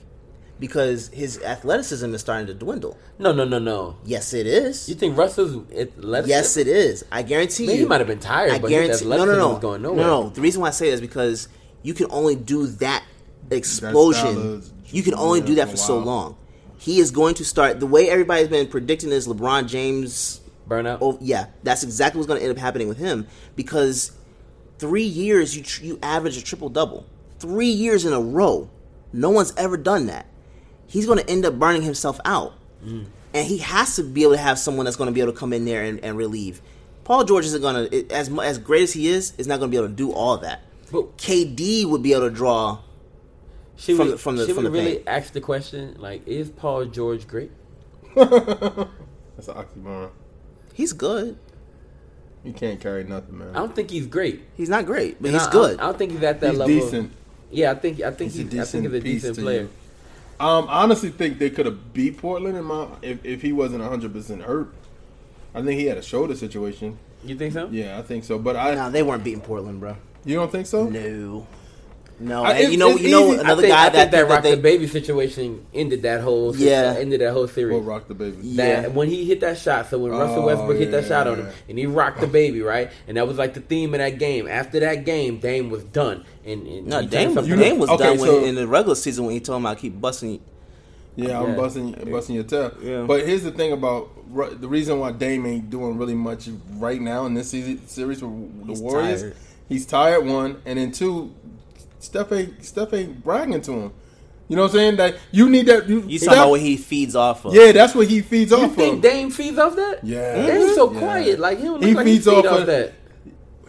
[0.59, 2.97] because his athleticism is starting to dwindle.
[3.19, 3.97] no, no, no, no.
[4.05, 4.89] Yes, it is.
[4.89, 6.29] You think Russell's athleticism?
[6.29, 7.05] Yes, it is.
[7.11, 7.81] I guarantee Man, you.
[7.83, 9.05] he might have been tired, I but his guarantee.
[9.09, 10.05] No, no, no, was going no, nowhere.
[10.05, 10.23] no.
[10.23, 11.47] no, The reason why I say it is because
[11.83, 13.03] you can only do that
[13.51, 14.53] explosion.
[14.55, 16.37] of- You can only do that for so long.
[16.79, 20.99] He is going to start the way everybody's been predicting is LeBron James Burnout.
[21.01, 24.11] Oh yeah, that's exactly what's going to end up happening with him because
[24.79, 27.05] three years you tr- you average a triple double,
[27.39, 28.69] three years in a row.
[29.11, 30.25] No one's ever done that.
[30.87, 34.37] He's going to end up burning himself out, and he has to be able to
[34.37, 36.61] have someone that's going to be able to come in there and, and relieve.
[37.03, 39.75] Paul George isn't going to as as great as he is is not going to
[39.75, 40.61] be able to do all that.
[40.91, 42.79] But- KD would be able to draw.
[43.77, 45.07] Should From we, the- from the- should from we the really paint.
[45.07, 47.51] ask the question like, is Paul George great?
[48.15, 50.09] That's an oxymoron.
[50.73, 51.37] He's good.
[52.43, 53.49] You can't carry nothing, man.
[53.51, 54.41] I don't think he's great.
[54.55, 55.79] He's not great, but And he's I- good.
[55.79, 56.75] I, I don't think he's at that He's level.
[56.75, 57.11] decent.
[57.51, 59.35] Yeah, I think I think He's a he's, I think he's a decent piece decent
[59.35, 59.61] to player.
[59.61, 59.69] you.
[60.39, 63.83] Um, I honestly think they could have beat Portland in my if, if he wasn't
[63.83, 64.73] hundred percent hurt.
[65.55, 66.99] I think he had a shoulder situation.
[67.23, 67.67] You think so?
[67.71, 68.37] Yeah, I think so.
[68.37, 69.95] But I, no, they weren't beating Portland, bro.
[70.23, 70.87] you don't think so?
[70.87, 71.47] No,
[72.19, 72.43] no.
[72.43, 73.37] I- and you know, you know, easy.
[73.37, 76.95] I another think, guy that, that, that rock the baby situation ended that whole Yeah.
[76.97, 77.73] ended that whole series.
[77.73, 78.37] We'll rock the baby.
[78.41, 78.87] Yeah.
[78.87, 81.07] When he hit that shot, so when Russell Oh, Westbrook hit that yeah.
[81.07, 82.91] shot on him and he rocked the baby, right?
[83.07, 84.47] And that was like the theme of that game.
[84.47, 86.25] After that game, Dame was done.
[86.45, 88.67] And, and no, Dame, turned was- something You- Dame was okay, done when, in the
[88.67, 90.39] regular season when he told him I keep busting.
[91.15, 91.55] Yeah, I'm Yeah.
[91.55, 92.71] busting busting your tail.
[92.81, 93.01] Yeah.
[93.07, 94.09] But here's the thing about
[94.61, 98.65] the reason why Dame ain't doing really much right now in this season, series with
[98.67, 99.21] the He's Warriors.
[99.21, 99.35] tired.
[99.67, 100.25] He's tired.
[100.27, 101.31] One and then two,
[102.07, 103.91] Steph ain't Steph ain't bragging to him.
[104.47, 104.95] You know what I'm saying?
[104.95, 105.89] That you need that.
[105.89, 107.53] You, You Steph- talking about what he feeds off of?
[107.53, 109.01] Yeah, that's what he feeds You off You think of.
[109.01, 109.99] Dame feeds off that?
[110.03, 110.47] Yeah.
[110.47, 110.99] Dame's so Yeah.
[110.99, 111.39] quiet.
[111.39, 112.93] Like he don't look He like feeds he feed off off, of- that.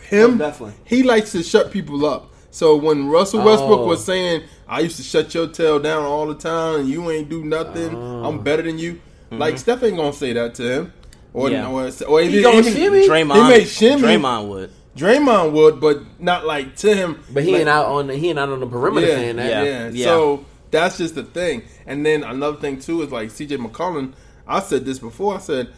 [0.08, 0.74] Him, Oh, definitely.
[0.84, 2.30] he likes to shut people up.
[2.50, 3.86] So when Russell Westbrook Oh.
[3.86, 7.28] was saying, "I used to shut your tail down all the time, and you ain't
[7.28, 7.94] do nothing.
[7.94, 8.24] Oh.
[8.24, 9.00] I'm better than you,"
[9.32, 10.92] like Steph ain't gonna say that to him,
[11.34, 11.54] or Mm-hmm.
[11.54, 11.68] Yeah.
[12.06, 13.06] or, or if He gonna even- shimmy?
[13.08, 14.02] Draymond, He may shimmy.
[14.02, 14.70] Draymond would.
[14.98, 17.22] Draymond would, but not like to him.
[17.32, 19.36] But he like, ain't out on the, he ain't out on the perimeter yeah, saying
[19.36, 19.48] that.
[19.48, 20.04] yeah, Yeah, yeah.
[20.06, 21.62] So that's just the thing.
[21.86, 24.14] And then another thing too is like CJ McCollum.
[24.46, 25.36] I said this before.
[25.36, 25.72] I said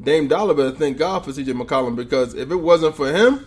[0.00, 3.46] Dame Dollar better thank God for CJ McCollum because if it wasn't for him,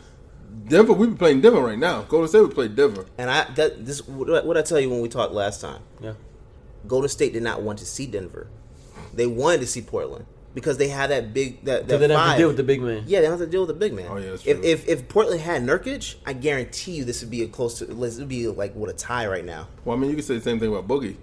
[0.67, 2.03] Denver we'd be playing Denver right now.
[2.03, 3.05] Golden State would play Denver.
[3.17, 5.81] And I that this what what I tell you when we talked last time.
[6.01, 6.13] Yeah.
[6.87, 8.47] Golden State did not want to see Denver.
[9.13, 12.19] They wanted to see Portland because they had that big that So that they don't
[12.19, 13.03] have to deal with the big man.
[13.05, 14.07] Yeah, they don't have to deal with the big man.
[14.09, 14.69] Oh, yeah, that's if, true.
[14.69, 18.17] if if Portland had Nurkic, I guarantee you this would be a close to this
[18.17, 19.67] would be like what a tie right now.
[19.85, 21.17] Well, I mean, you could say the same thing about Boogie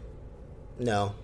[0.79, 1.15] No,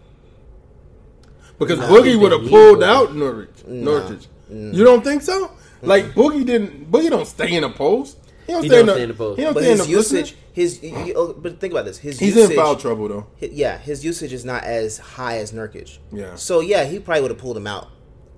[1.58, 3.66] because No, Boogie would have pulled out Nurkic.
[3.66, 4.00] No.
[4.00, 4.26] Nurkic.
[4.50, 5.52] You don't think so?
[5.80, 6.90] Like Boogie didn't.
[6.90, 8.18] Boogie don't stay in the post.
[8.46, 9.38] He don't He don't the, stay in the post.
[9.38, 10.80] He don't but stay in his the usage, his
[11.16, 11.98] oh, but think about this.
[11.98, 13.26] His He's usage, in foul trouble though.
[13.40, 15.98] hi- yeah, his usage is not as high as Nurkic.
[16.10, 16.34] Yeah.
[16.34, 17.88] So yeah, he probably would have pulled him out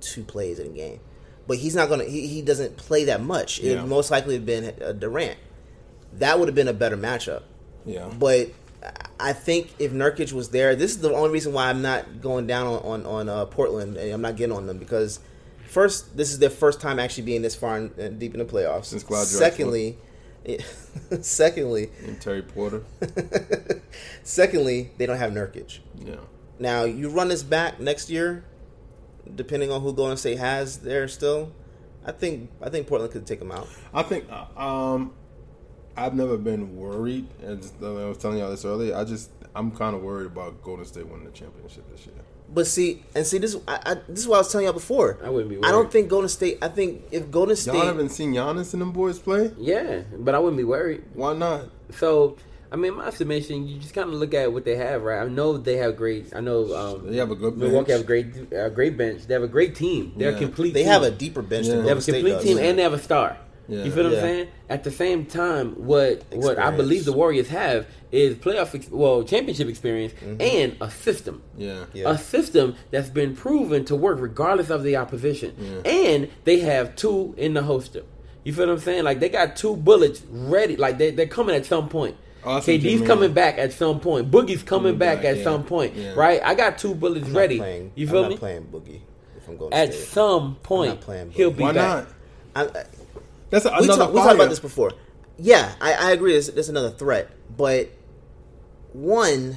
[0.00, 1.00] two plays in a game,
[1.46, 2.04] but he's not gonna.
[2.04, 3.60] He, he doesn't play that much.
[3.60, 3.80] It Yeah.
[3.82, 5.38] would most likely have been uh, Durant.
[6.14, 7.42] That would have been a better matchup.
[7.86, 8.08] Yeah.
[8.18, 8.50] But
[9.18, 12.46] I think if Nurkic was there, this is the only reason why I'm not going
[12.46, 13.96] down on on, on uh, Portland.
[13.96, 15.20] and I'm not getting on them because
[15.74, 18.46] first, this is their first time actually being this far and uh, deep in the
[18.46, 18.86] playoffs.
[18.86, 19.38] Since Clyde Drexler.
[19.38, 19.98] secondly,
[21.20, 22.84] secondly, And Terry Porter.
[24.22, 25.80] secondly, they don't have Nurkic.
[25.98, 26.16] Yeah.
[26.58, 28.44] Now you run this back next year,
[29.34, 31.52] depending on who Golden State has there still.
[32.06, 33.66] I think I think Portland could take them out.
[33.92, 35.12] I think um,
[35.96, 37.26] I've never been worried.
[37.42, 38.94] As I was telling y'all this earlier.
[38.94, 42.14] I just I'm kind of worried about Golden State winning the championship this year.
[42.54, 43.56] But see, and see this.
[43.66, 45.18] I, I, this is what I was telling y'all before.
[45.24, 45.66] I wouldn't be Worried.
[45.66, 45.90] I don't worried.
[45.92, 46.58] think Golden State.
[46.62, 49.50] I think if Golden State, Y'all haven't seen Giannis and them boys play?
[49.58, 51.02] Yeah, but I wouldn't be worried.
[51.14, 51.64] Why not?
[51.98, 52.36] So,
[52.70, 55.20] I mean, my estimation, you just kind of look at what they have, right?
[55.20, 56.32] I know they have great.
[56.34, 57.90] I know um, They have a good Milwaukee bench.
[57.90, 59.26] have a great, uh, great bench.
[59.26, 60.12] They have a great team.
[60.16, 60.36] They're Yeah.
[60.36, 60.74] a complete.
[60.74, 60.92] they team.
[60.92, 61.74] have a deeper bench Yeah.
[61.76, 62.44] than They have Golden a State complete does.
[62.44, 63.36] team, and they have a star.
[63.68, 63.84] Yeah.
[63.84, 64.18] You feel what Yeah.
[64.18, 64.48] I'm saying?
[64.68, 69.22] At the same time, what what I believe the Warriors have is playoff, ex- well,
[69.22, 70.40] championship experience mm-hmm.
[70.40, 71.42] and a system.
[71.56, 71.84] Yeah.
[71.94, 72.10] Yeah.
[72.10, 77.34] A system that's been proven to work regardless of the opposition, and they have two
[77.38, 78.02] in the holster.
[78.44, 79.04] You feel what I'm saying?
[79.04, 80.76] Like they got two bullets ready.
[80.76, 82.16] Like they they're coming at some point.
[82.46, 84.30] Oh, I see what KD's coming back at some point.
[84.30, 85.44] Boogie's coming Coming back, back, at yeah.
[85.44, 86.12] some point, Yeah.
[86.14, 86.42] right?
[86.44, 87.56] I got two bullets I'm ready.
[87.56, 88.36] playing- you I'm feel not me?
[88.36, 89.00] playing Boogie
[89.38, 90.08] if I'm going At State.
[90.08, 92.06] some point, playing he'll be Why back.
[92.54, 92.68] not?
[92.74, 92.84] I, I,
[93.54, 94.06] That's we, another.
[94.06, 94.90] talk, we talked about this before.
[95.38, 96.32] Yeah, I, I agree.
[96.32, 97.88] There's, there's another threat, but
[98.92, 99.56] one,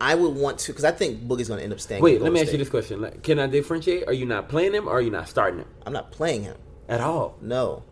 [0.00, 2.02] I would want to because I think Boogie's going to end up staying.
[2.02, 4.08] Wait, let me Golden ask you this question: Like, Can I differentiate?
[4.08, 6.56] Are you not playing him, or are you not starting him I'm not playing him.
[6.88, 7.36] at all?
[7.42, 7.82] No,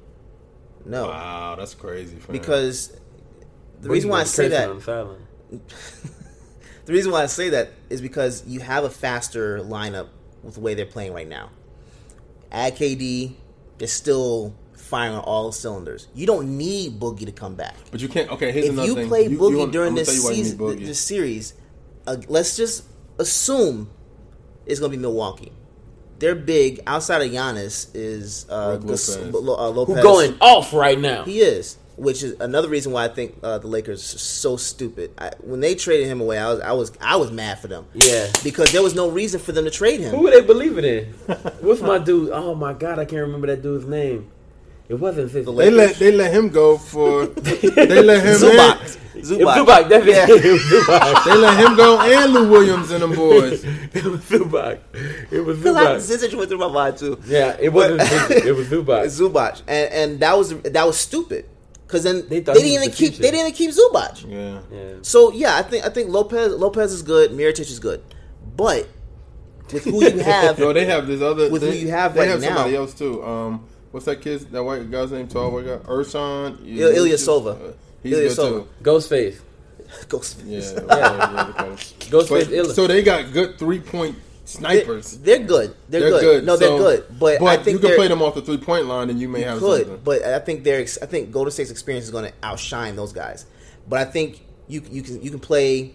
[0.86, 2.16] no, Wow, that's crazy.
[2.16, 2.32] Fam.
[2.32, 2.96] because
[3.82, 5.60] the reason why I say that the.
[6.86, 10.08] The reason why I say that is because you have a faster lineup
[10.42, 11.48] with the way they're playing right now.
[12.52, 13.36] Add KD,
[13.78, 14.54] they're still
[14.84, 16.08] firing on all cylinders.
[16.14, 17.74] You don't need Boogie to come back.
[17.90, 18.30] but you can't.
[18.30, 19.08] Okay, here's If another you thing.
[19.08, 20.86] play Boogie want- during this tell you why you season, th- Boogie.
[20.86, 21.54] this series,
[22.06, 22.84] uh, let's just
[23.18, 23.90] assume
[24.66, 25.52] it's going to be Milwaukee.
[26.18, 29.16] They're big outside of Giannis is uh, Lopez.
[29.32, 29.96] Lo- uh, Lopez.
[29.96, 31.24] Who going off right now?
[31.24, 35.10] He is, which is another reason why I think uh, the Lakers are so stupid.
[35.18, 37.86] I, when they traded him away, I was I was I was mad for them.
[37.94, 38.30] Yeah.
[38.44, 40.14] because there was no reason for them to trade him.
[40.14, 41.04] Who are they believing in?
[41.60, 42.30] What's my dude?
[42.30, 44.30] Oh my god, I can't remember that dude's name.
[44.88, 45.46] It wasn't his.
[45.46, 48.98] The They let they let him go for they let him Zubac.
[49.14, 49.64] in, Zubac.
[49.64, 49.88] Zubac.
[49.88, 50.28] That's it.
[50.44, 51.24] It Zubac.
[51.24, 53.64] they let him go and Lou Williams and them boys.
[53.94, 54.80] It was Zubac.
[55.30, 56.28] It was Because I- Zubac.
[56.28, 57.18] Zizic went through my mind too.
[57.26, 58.00] Yeah, it wasn't.
[58.02, 59.04] Zizic, it was Zubac.
[59.06, 61.46] Zubac, and and that was that was stupid.
[61.86, 63.22] Because then They they, didn't even the keep future.
[63.22, 64.28] they didn't even keep Zubac.
[64.28, 64.60] Yeah.
[64.70, 64.94] Yeah.
[65.02, 68.02] So yeah, I think I think Lopez Lopez is good, Mirotic is good,
[68.56, 68.86] but
[69.72, 72.28] with who you have, Yo, they have this other With who you have They right
[72.28, 73.22] have somebody else too.
[73.24, 74.40] Um, what's that kid?
[74.50, 75.28] That white guy's name?
[75.28, 76.58] Tall white guy, Ersan.
[76.66, 77.70] Il- Ilyasova.
[77.70, 78.66] Uh, he's Ilyasova.
[78.82, 78.90] good too.
[78.90, 79.40] Ghostface.
[80.08, 80.58] Ghost- Yeah.
[80.58, 81.70] yeah, they call.
[82.12, 82.28] Ghostface.
[82.28, 82.74] But- Illa.
[82.74, 85.18] so they got good three point snipers.
[85.18, 85.74] They're good.
[85.88, 86.20] They're, They're good.
[86.22, 86.44] good.
[86.44, 87.04] No, they're good.
[87.18, 89.28] But, I think you can they're- play them off the three point line, and you
[89.28, 90.00] may have could, something.
[90.04, 93.46] but I think their I think Golden State's experience is going to outshine those guys.
[93.88, 95.94] But I think you you can you can play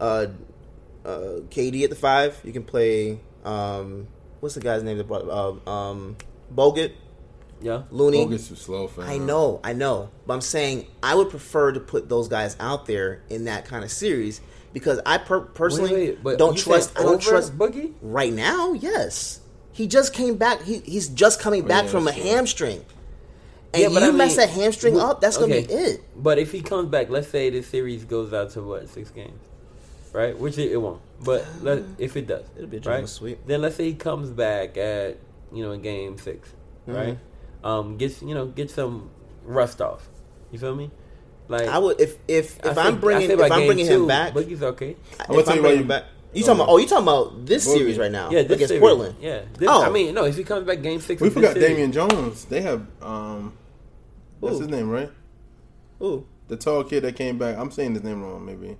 [0.00, 0.26] uh,
[1.04, 2.38] uh, KD at the five.
[2.44, 4.06] You can play um,
[4.40, 6.16] what's the guy's name that brought uh, um,
[6.54, 6.92] Bogut,
[7.62, 7.82] Yeah.
[7.90, 8.24] Looney.
[8.24, 9.04] Bogut too slow, fam.
[9.04, 12.86] I know, I know, but I'm saying I would prefer to put those guys out
[12.86, 14.40] there in that kind of series
[14.72, 16.98] because I per- personally Wait, wait, but don't you trust.
[16.98, 17.92] I don't trust Boogie.
[18.00, 18.72] right now.
[18.72, 19.40] Yes,
[19.72, 20.62] he just came back.
[20.62, 22.22] He, he's just coming back yeah, from a true.
[22.22, 22.84] hamstring.
[23.72, 26.02] And Yeah, but you I mess mean, that hamstring w- up, that's gonna be it.
[26.16, 29.38] But if he comes back, let's say this series goes out to what six games,
[30.12, 30.36] right?
[30.36, 31.00] Which it, it won't.
[31.22, 32.84] But let, if it does, It'll be a right?
[32.84, 33.46] German sweep.
[33.46, 35.18] Then let's say he comes back at
[35.52, 36.48] you know in game 6
[36.88, 36.92] Mm-hmm.
[36.98, 37.18] right?
[37.62, 39.10] Um, gets you know get some
[39.44, 40.08] rust off.
[40.52, 40.90] You feel me?
[41.48, 44.06] Like I would if if if I I'm think- bringing if I'm bringing two, him
[44.08, 44.96] back, Boogie's okay.
[45.18, 46.68] if gonna I'm you bringing him back, you talking about?
[46.70, 47.72] Oh, you talking about this Boogie.
[47.76, 48.30] series right now?
[48.30, 48.80] Yeah, this against series.
[48.80, 49.16] Portland.
[49.20, 49.82] Yeah, this, Oh.
[49.84, 50.24] I mean, no.
[50.24, 52.44] If he comes back game six, We of this forgot Damian Jones.
[52.44, 53.52] They have um,
[54.40, 54.60] that's Who?
[54.60, 55.10] his name, right?
[56.02, 57.58] Ooh, The tall kid that came back.
[57.58, 58.76] I'm saying his name wrong, maybe.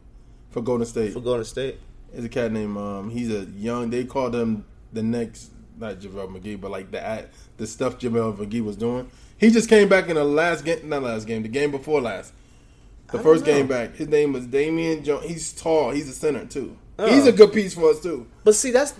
[0.51, 1.79] For Golden State, for Golden State.
[2.13, 3.11] There's a cat named um.
[3.11, 3.91] He's a young.
[3.91, 8.65] They called him the next not JaVale McGee, but like the the stuff JaVale McGee
[8.65, 9.11] was doing.
[9.39, 12.33] He just came back in the last game, not last game, the game before last.
[13.11, 13.97] The I first game back.
[13.97, 15.27] His name was Damian Jones.
[15.27, 15.91] He's tall.
[15.91, 16.77] He's a center too.
[16.99, 17.13] Oh.
[17.13, 18.27] He's a good piece for us too.
[18.45, 18.95] But see, that's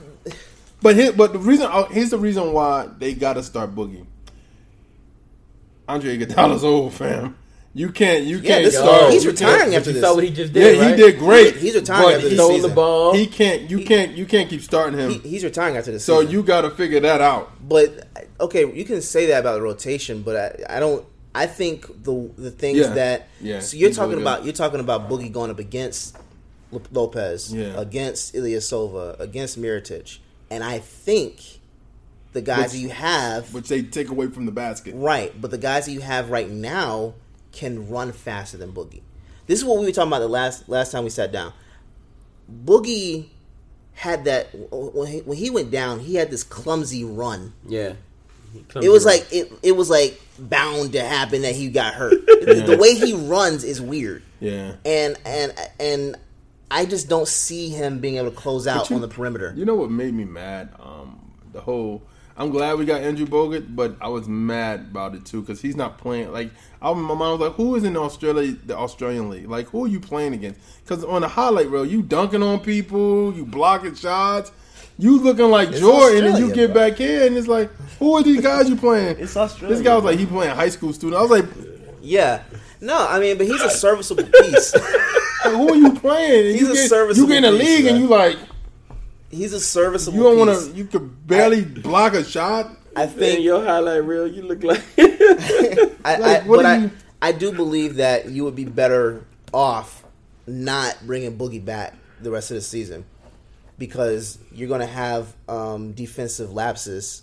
[0.83, 4.07] But here, but the reason oh, here's the reason why they got to start Boogie.
[5.89, 7.37] Andre Iguodala's old fam.
[7.73, 8.25] You can't.
[8.25, 9.13] You Yeah, can't this- start.
[9.13, 10.03] he's retiring can't- after You this.
[10.03, 10.77] saw what he just did.
[10.77, 10.99] Yeah, did.
[10.99, 11.57] he did great.
[11.57, 12.69] He's retiring but after He this stole season.
[12.71, 13.15] the ball.
[13.15, 13.71] He can't.
[13.71, 14.17] You can't.
[14.17, 15.11] You can't keep starting him.
[15.13, 16.05] he, he's retiring after this.
[16.05, 16.33] so season.
[16.33, 17.53] you got to figure that out.
[17.69, 18.09] But
[18.41, 20.37] okay, you can say that about the rotation, but
[20.69, 21.05] I, I don't.
[21.33, 22.89] I think the the things Yeah.
[22.95, 26.17] that Yeah, So you're talking really about you're talking about Boogie going up against
[26.73, 27.81] Lo- Lopez, Yeah.
[27.81, 30.19] against Ilyasova, against Mirotic,
[30.51, 31.37] and I think
[32.33, 34.95] the guys Which- you have which they take away from the basket.
[34.97, 37.15] right, but the guys that you have right now
[37.53, 39.03] can run faster than Boogie.
[39.47, 41.53] This is what we were talking about the last last time we sat down.
[42.65, 43.27] Boogie
[43.95, 47.95] had that when he, when he went down, he had this clumsy run Yeah.
[48.77, 52.15] it was like it, it was like bound to happen that he got hurt.
[52.41, 54.77] The- The way he runs is weird, Yeah.
[54.85, 56.17] and and and
[56.71, 59.53] I just don't see him being able to close out you- on the perimeter.
[59.57, 60.71] You know what made me mad?
[60.81, 61.19] Um,
[61.53, 62.03] the whole.
[62.41, 65.77] I'm glad we got Andrew Bogut, but I was mad about it too because he's
[65.77, 66.33] not playing.
[66.33, 66.51] Like,
[66.81, 68.57] I, my mind was like, "Who is in Australia?
[68.65, 69.47] The Australian league?
[69.47, 73.35] Like, who are you playing against?" Because on the highlight reel, you dunking on people,
[73.35, 74.53] you blocking shots,
[74.99, 76.89] you looking like It's Jordan, and you get bro.
[76.89, 79.95] back in, and it's like, "Who are these guys you playing?" It's Australia, This guy
[79.95, 81.19] was like, he playing high school student.
[81.19, 81.45] I was like,
[82.01, 82.43] Yeah,
[82.81, 84.73] no, I mean, but he's a serviceable piece.
[85.45, 87.87] "Who are you playing?" And He's you a get, serviceable you get in the piece,
[87.87, 88.39] and you like,
[89.31, 90.17] he's a serviceable.
[90.19, 90.71] you don't want to.
[90.77, 92.71] You could barely block a shot.
[92.97, 96.69] I in think your highlight reel, you look like I, I, Like, what but do
[96.69, 96.91] I, you-
[97.23, 100.05] I do believe that you would be better off
[100.47, 103.05] not bringing Boogie back the rest of the season
[103.79, 107.23] because you're going to have um, defensive lapses.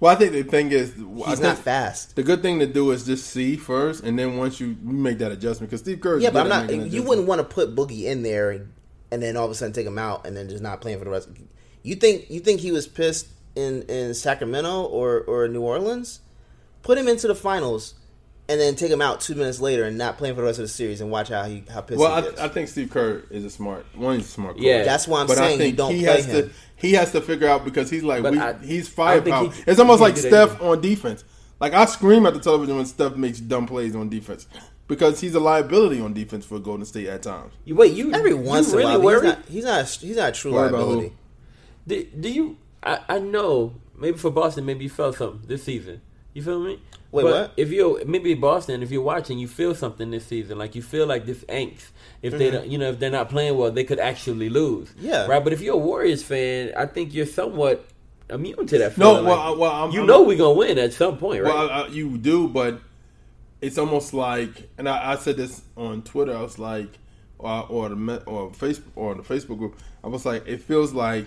[0.00, 2.16] Well, I think the thing is, He's not fast.
[2.16, 5.18] The good thing to do is just see first, and then once you, you make
[5.18, 6.18] that adjustment, because Steve Kerr.
[6.18, 6.90] Yeah, but I'm not.
[6.90, 8.66] You wouldn't want to put Boogie in there
[9.10, 10.98] and, and then all of a sudden take him out and then just not playing
[10.98, 11.28] for the rest.
[11.82, 16.20] You think you think he was pissed in in Sacramento or or New Orleans?
[16.82, 17.94] Put him into the finals
[18.48, 20.64] and then take him out two minutes later and not playing for the rest of
[20.64, 22.40] the series and watch how he how pissed Well, he gets.
[22.40, 24.16] I, I think Steve Kerr is a smart one.
[24.16, 24.54] He's a smart.
[24.54, 24.62] Coach.
[24.64, 24.84] Yeah.
[24.84, 26.48] That's why I'm but I saying think you don't he play has him.
[26.48, 26.54] to.
[26.76, 29.50] He has to figure out because he's like we, I- he's I don't firepower.
[29.50, 31.24] he- It's almost like can do Steph on defense.
[31.58, 34.46] Like I scream at the television when Steph makes dumb plays on defense
[34.88, 37.52] because he's a liability on defense for Golden State at times.
[37.64, 37.92] You- wait.
[37.92, 39.88] You Every you once in really a while, he's not, he's not.
[39.88, 41.12] He's not a true Worry liability.
[41.86, 42.56] Do, do you?
[42.82, 46.00] I, I know maybe for Boston, maybe you felt something this season.
[46.34, 46.80] You feel me?
[47.12, 47.52] Wait, but what?
[47.56, 50.58] If you're maybe Boston, if you're watching, you feel something this season.
[50.58, 51.90] Like you feel like this angst.
[52.20, 54.88] If they, don't, you know, if they're not playing well, they could actually lose.
[54.90, 55.06] Mm-hmm.
[55.06, 55.26] Yeah.
[55.26, 55.42] Right.
[55.42, 57.86] But if you're a Warriors fan, I think you're somewhat
[58.28, 58.98] immune to that.
[58.98, 61.42] No, well, Like, I- well, I'm- you I'm- know we're gonna win at some point,
[61.42, 61.54] right?
[61.54, 62.80] Well, uh, you do, but
[63.66, 66.36] it's almost like, and I, I said this on Twitter.
[66.36, 66.88] I was like,
[67.38, 69.76] or, or the or Facebook or the Facebook group.
[70.04, 71.26] I was like, it feels like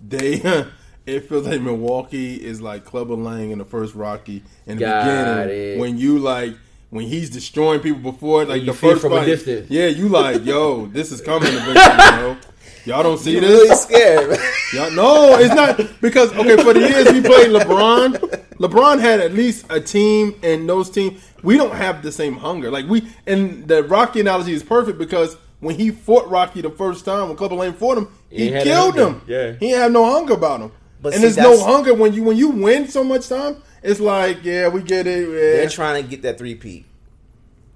[0.00, 0.40] they.
[1.04, 5.00] It feels like Milwaukee is like Clubber Lang in the first Rocky in the Got
[5.48, 5.78] beginning it.
[5.80, 6.54] when you like
[6.90, 9.26] when he's destroying people before like you the first from fight.
[9.68, 11.74] Yeah, you like yo, this is coming eventually.
[12.22, 12.36] yo.
[12.84, 13.50] Y'all don't see You're this?
[13.50, 14.38] really scared.
[14.74, 16.56] Y'all, no, it's not because okay.
[16.62, 18.21] For the years we played LeBron,
[18.62, 22.70] LeBron had at least a team, and those teams we don't have the same hunger.
[22.70, 27.04] Like we, and the Rocky analogy is perfect because when he fought Rocky the first
[27.04, 29.20] time, when Clubber Lang fought him, he, had killed him.
[29.26, 29.52] Yeah.
[29.58, 30.72] he had no hunger about him.
[31.00, 33.60] But and see, there's no hunger when you when you win so much time.
[33.82, 35.28] It's like yeah, we get it.
[35.28, 36.86] They're trying to get that three peat.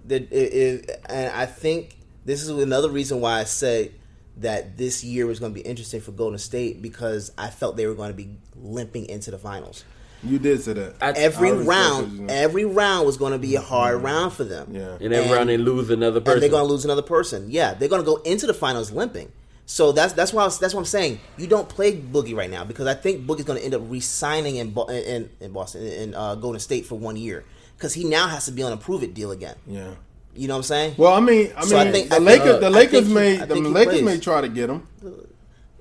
[0.06, 3.92] That it, it, and I think this is another reason why I said
[4.36, 7.86] that this year was going to be interesting for Golden State because I felt they
[7.86, 9.84] were going to be limping into the finals.
[10.22, 10.94] You did say that.
[11.00, 14.68] I- Every I round, every round was going to be a hard round for them.
[14.72, 14.96] Yeah.
[15.00, 16.34] and every round they lose another person.
[16.34, 17.46] and they're going to lose another person.
[17.48, 19.30] Yeah, they're going to go into the finals limping.
[19.68, 21.18] So that's that's why I was, that's what I'm saying.
[21.36, 24.56] You don't play Boogie right now because I think Boogie's going to end up re-signing
[24.56, 27.44] in Bo- in, in Boston in uh, Golden State for one year
[27.76, 29.56] because he now has to be on a prove it deal again.
[29.66, 29.90] yeah.
[30.36, 30.94] You know what I'm saying?
[30.98, 33.06] Well, I mean, I mean, So I think- the I think- Lakers, the Lakers think
[33.08, 34.04] he- may, I the Lakers plays.
[34.04, 34.86] may try to get him.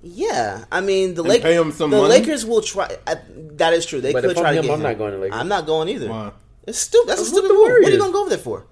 [0.07, 1.41] Yeah, I mean the Lakers.
[1.43, 2.09] pay him some the money?
[2.09, 2.95] Lakers will try.
[3.07, 3.15] I,
[3.57, 4.01] that is true.
[4.01, 4.83] They But could if I'm try to him, get I'm him.
[4.83, 5.39] not going to Lakers.
[5.39, 6.09] I'm not going either.
[6.09, 6.31] Why?
[6.67, 7.09] It's stupid.
[7.09, 7.61] That's a With stupid the move.
[7.63, 8.65] What are you gonna go over there for?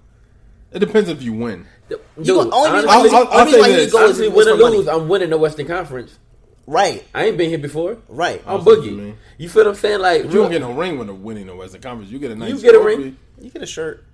[0.72, 1.66] It depends if you win.
[1.88, 4.18] Dude, You go- only reason why I'll- you- I'll- I'll only reason you go is
[4.20, 4.76] win or for money.
[4.78, 6.18] lose, I'm winning the Western Conference.
[6.66, 7.98] Right, I ain't been here before.
[8.08, 8.40] right.
[8.46, 9.14] I'm That's what you Boogie.
[9.36, 10.00] You feel what I'm saying?
[10.00, 12.10] Like But you don't get no ring when they're winning the Western Conference.
[12.12, 12.50] You get a nice.
[12.50, 13.16] You get a ring.
[13.40, 14.04] You get a shirt.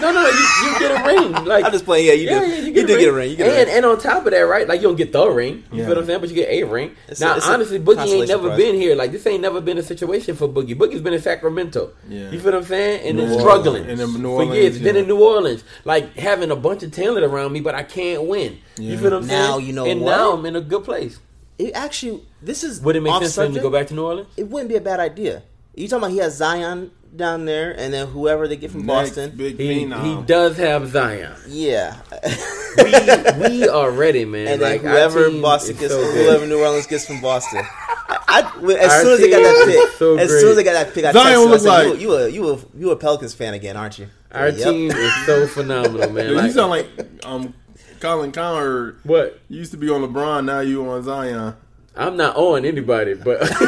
[0.00, 0.28] No, no, no.
[0.28, 1.44] You, you get a ring.
[1.44, 2.06] Like I'm just playing.
[2.06, 2.34] Yeah, you do.
[2.34, 3.30] yeah, you, get do get a ring.
[3.30, 3.76] You get a and, ring.
[3.76, 4.66] and on top of that, right?
[4.66, 5.64] Like you don't get the ring.
[5.72, 5.86] You Yeah.
[5.86, 6.20] feel what I'm saying?
[6.20, 6.94] But you get a ring.
[7.08, 8.56] It's now, a honestly, Boogie ain't never prize.
[8.58, 8.94] been here.
[8.96, 10.74] Like this ain't never been a situation for Boogie.
[10.76, 11.92] Boogie's been in Sacramento.
[12.08, 12.30] Yeah.
[12.30, 13.06] You feel what I'm saying?
[13.08, 14.78] And New then struggling And in New Orleans, for Orleans, years.
[14.82, 18.24] Been in New Orleans, like having a bunch of talent around me, but I can't
[18.24, 18.58] win.
[18.76, 18.90] Yeah.
[18.92, 19.40] You feel what I'm saying?
[19.50, 20.10] Now you know And what?
[20.10, 21.18] now I'm in a good place.
[21.58, 23.94] It actually, this is Would it make off sense for him to go back to
[23.94, 24.28] New Orleans?
[24.36, 25.42] It wouldn't be a bad idea.
[25.76, 29.10] You talking about he has Zion down there, and then whoever they get from Next
[29.10, 29.32] Boston.
[29.36, 31.34] big He, he does have Zion.
[31.48, 31.96] Yeah,
[32.76, 34.48] We, we are ready, man.
[34.48, 36.26] and like, our whoever team Boston gets, so good.
[36.26, 37.62] whoever New Orleans gets from Boston.
[38.08, 40.64] I, I- as Our soon as they got that pick, so as soon as they
[40.64, 42.58] got that pick, I Zion texted him, I said, like- you, you a you a
[42.78, 44.08] you a Pelicans fan again, aren't you?
[44.32, 44.58] Our Yep.
[44.68, 46.32] team is so phenomenal, man.
[46.32, 46.88] Yo, you sound like
[47.24, 47.54] um,
[48.00, 48.98] Colin Cowherd.
[49.04, 49.38] what?
[49.48, 50.44] You used to be on LeBron.
[50.44, 51.54] Now you on Zion.
[51.96, 53.40] I'm not on anybody, but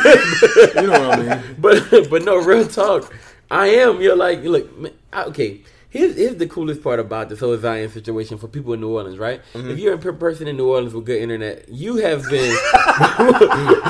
[0.74, 1.56] You know what I mean?
[1.60, 3.14] but but no real talk.
[3.50, 4.00] I am.
[4.00, 4.76] You're like look.
[4.78, 5.60] man, Okay.
[5.88, 9.16] Here's, here's the coolest part about this whole Zion situation for people in New Orleans,
[9.18, 9.40] right?
[9.54, 9.70] Mm-hmm.
[9.70, 12.50] If you're a person in New Orleans with good internet, you have been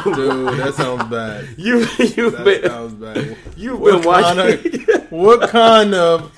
[0.05, 1.49] Dude, that sounds bad.
[1.59, 3.37] you you've That been sounds bad.
[3.57, 4.95] you've What been watching.
[4.95, 6.33] of what kind of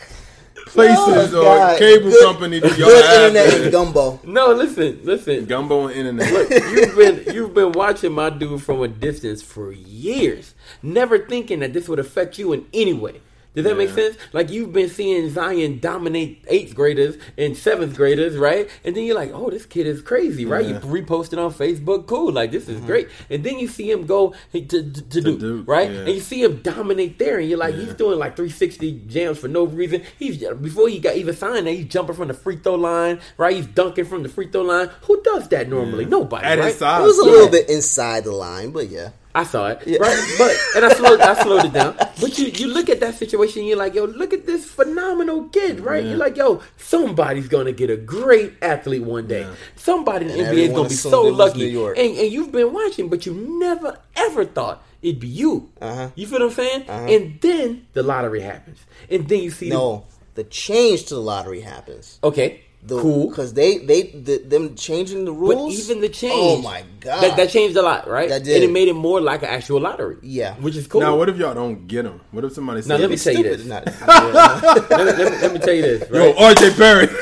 [0.87, 1.79] places Oh, or God.
[1.79, 3.37] cable Good- company do y'all Good have?
[3.37, 4.21] internet and gumbo.
[4.25, 5.45] no, listen, listen.
[5.47, 6.33] Gumbo and internet.
[6.33, 11.61] Look, you've been you've been watching my dude from a distance for years, never thinking
[11.61, 13.21] that this would affect you in any way.
[13.59, 14.17] Does that make sense?
[14.33, 18.69] Like you've been seeing Zion dominate eighth graders and seventh graders, right?
[18.85, 20.65] And then you're like, "Oh, this kid is crazy," right?
[20.65, 20.77] Yeah.
[20.79, 20.95] Mm-hmm.
[20.95, 23.09] You repost it on Facebook, cool, like this is great.
[23.31, 25.91] And then you see him go to, to, to, Duke, Duke, right?
[25.91, 25.99] yeah.
[26.01, 27.81] And you see him dominate there, and you're like, Yeah.
[27.87, 30.03] he's doing like 360 jams for no reason.
[30.19, 33.57] He's before he got even signed, there, he's jumping from the free throw line, right?
[33.57, 34.89] He's dunking from the free throw line.
[35.03, 36.05] Who does that normally?
[36.05, 36.45] Nobody.
[36.47, 36.69] At right?
[36.69, 37.03] his size.
[37.03, 37.31] It was a Yeah.
[37.33, 39.11] little bit inside the line, but yeah.
[39.39, 40.35] I saw it, right?
[40.39, 41.95] But and I slowed, I slowed it down.
[42.21, 45.79] But you, you look at that situation, you're like, yo, look at this phenomenal kid,
[45.81, 46.03] right?
[46.03, 46.11] Yeah.
[46.11, 49.43] You're like, yo, somebody's gonna get a great athlete one day.
[49.43, 49.55] Yeah.
[49.77, 51.77] Somebody in the NBA is gonna be so lucky.
[51.77, 55.71] And, and you've been watching, but you never ever thought it'd be you.
[55.81, 56.11] Uh-huh.
[56.17, 56.85] You feel what I'm saying?
[56.89, 61.61] And then the lottery happens, and then you see No, the change to the lottery
[61.61, 62.19] happens.
[62.25, 63.29] okay, The, cool.
[63.29, 65.79] because they they the, them changing the But rules.
[65.91, 68.29] even the oh change, Oh my god, that, that changed a lot, right?
[68.29, 68.55] That did.
[68.55, 70.17] and it made it more like an actual lottery.
[70.23, 70.55] Yeah.
[70.55, 71.01] which is cool.
[71.01, 72.21] Now, what if y'all don't get them?
[72.31, 73.65] What if somebody says, Now, let me It's tell you this.
[73.65, 76.33] Not- let, me, let, me, let me tell you this, Yo.
[76.35, 77.11] RJ Barrett.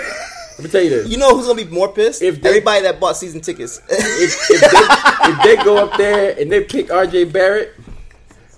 [0.59, 1.09] Let me tell you this.
[1.09, 2.23] you know who's gonna be more pissed?
[2.23, 3.79] If they- everybody that bought season tickets.
[3.91, 7.75] if, if, they, if they go up there and they pick RJ Barrett,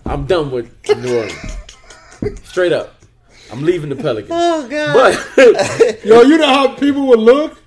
[0.06, 2.38] I'm done with New Orleans.
[2.44, 2.97] Straight up.
[3.50, 4.30] I'm leaving the Pelicans.
[4.32, 5.18] oh god.
[5.36, 7.62] But Yo, you know how people would look?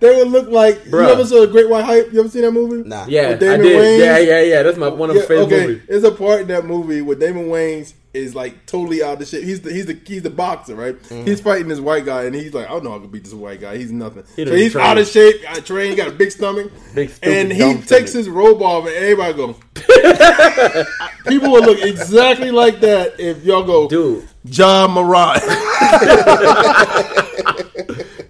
[0.00, 0.82] they would look like.
[0.84, 1.06] Bruh.
[1.06, 2.12] You ever saw the Great White Hype?
[2.12, 2.88] You ever seen that movie?
[2.88, 3.06] Nah.
[3.08, 3.76] Yeah, With I did.
[3.76, 3.98] Wayans?
[4.00, 4.62] Yeah, yeah, yeah.
[4.64, 5.82] That's my one of my Yeah, favorite okay, movies.
[5.88, 9.44] there's a part in that movie where Damon Wayans is like totally out of shape.
[9.44, 11.00] He's the he's the he's the boxer, right?
[11.00, 11.24] Mm-hmm.
[11.24, 13.22] He's fighting this white guy, and he's like, I don't know how I can beat
[13.24, 13.76] this white guy.
[13.78, 14.24] He's nothing.
[14.34, 14.86] He so he's trained.
[14.88, 15.36] out of shape.
[15.48, 15.96] I train.
[15.96, 18.12] Got a big stomach, Big, stupid, and he takes stomach.
[18.12, 19.56] his robe off, and everybody go.
[21.28, 25.40] People would look exactly like that if y'all go, Dude, John Marat.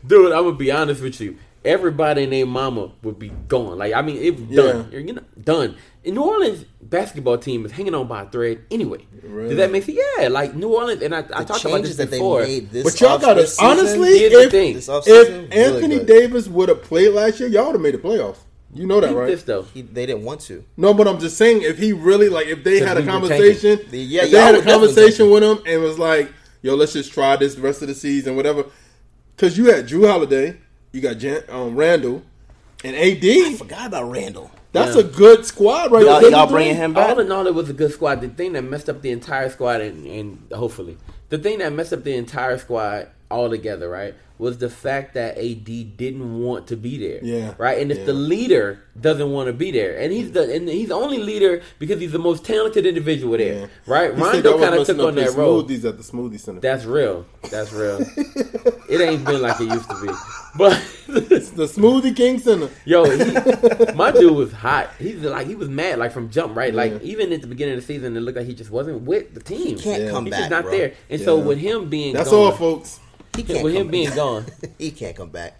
[0.06, 1.38] dude, I'm gonna be honest with you.
[1.64, 3.78] Everybody and their mama would be gone.
[3.78, 4.88] Like, I mean, it was done.
[4.90, 4.98] Yeah.
[4.98, 5.76] You know, done.
[6.02, 9.06] In New Orleans basketball team is hanging on by a thread anyway.
[9.22, 9.50] Really?
[9.50, 9.98] Does that make sense?
[10.18, 12.42] Yeah, like New Orleans, and I, I talked about changes this that they before.
[12.42, 14.74] made this but y'all got to honestly, Here's if, thing.
[14.74, 16.06] This offseason, really if Anthony good.
[16.06, 18.38] Davis would have played last year, y'all would have made the playoffs.
[18.74, 19.26] You know that, Think right?
[19.26, 20.64] This though, He, they didn't want to.
[20.76, 23.98] No, but I'm just saying, if he really like, if they had a conversation, The-
[23.98, 27.36] yeah, if they had a conversation with him and was like, "Yo, let's just try
[27.36, 28.64] this the rest of the season, whatever,"
[29.36, 30.56] because you had Jrue Holiday,
[30.92, 32.22] you got Jan, um, Randle,
[32.82, 33.24] and AD.
[33.24, 34.50] I forgot about Randle.
[34.72, 35.02] That's Yeah.
[35.02, 36.02] a good squad, right?
[36.06, 37.10] Y'all, y'all bringing him back?
[37.10, 38.22] all in all, it was a good squad.
[38.22, 40.96] The thing that messed up the entire squad, and, and hopefully,
[41.28, 45.96] the thing that messed up the entire squad altogether, right, was the fact that AD
[45.96, 47.20] didn't want to be there.
[47.22, 47.54] Yeah.
[47.58, 48.04] Right, and if Yeah.
[48.06, 51.62] the leader doesn't want to be there, and he's the and he's the only leader
[51.78, 53.54] because he's the most talented individual there.
[53.60, 53.66] Yeah.
[53.86, 55.62] Right, He Rondo kind of took on that role.
[55.62, 56.60] Smoothies at the smoothie center.
[56.60, 57.24] That's real.
[57.50, 57.98] That's real.
[58.88, 60.08] it ain't been like it used to be,
[60.56, 60.80] but.
[61.14, 62.70] it's the Smoothie King Center.
[62.86, 64.88] Yo, he, my dude was hot.
[64.98, 66.72] He's like he was mad like from jump, right?
[66.72, 66.98] Like Yeah.
[67.02, 69.40] even at the beginning of the season, it looked like he just wasn't with the
[69.40, 69.76] team.
[69.76, 70.10] He can't Yeah.
[70.10, 70.70] come He's back, just not bro.
[70.70, 70.92] there.
[71.10, 72.98] And so with him being That's gone, all, folks.
[73.36, 74.16] He can't with come him being back.
[74.16, 74.46] gone,
[74.78, 75.58] he can't come back.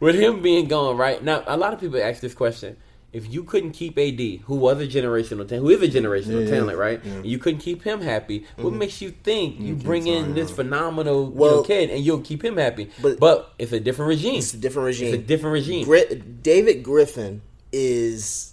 [0.00, 2.76] with him being gone, right now, a lot of people ask this question:
[3.12, 6.50] If you couldn't keep AD, who was a generational talent, who is a generational Yeah,
[6.50, 7.00] yeah, talent, right?
[7.04, 7.12] yeah.
[7.14, 8.46] And you couldn't keep him happy.
[8.56, 8.78] What Mm-hmm.
[8.78, 10.56] makes you think you keep bring in signing this him.
[10.56, 12.90] phenomenal you know, kid and you'll keep him happy?
[13.02, 14.36] But- But, it's a different regime.
[14.36, 15.14] It's a different regime.
[15.14, 15.84] It's a different regime.
[15.84, 17.42] Gri- David Griffin
[17.72, 18.52] is,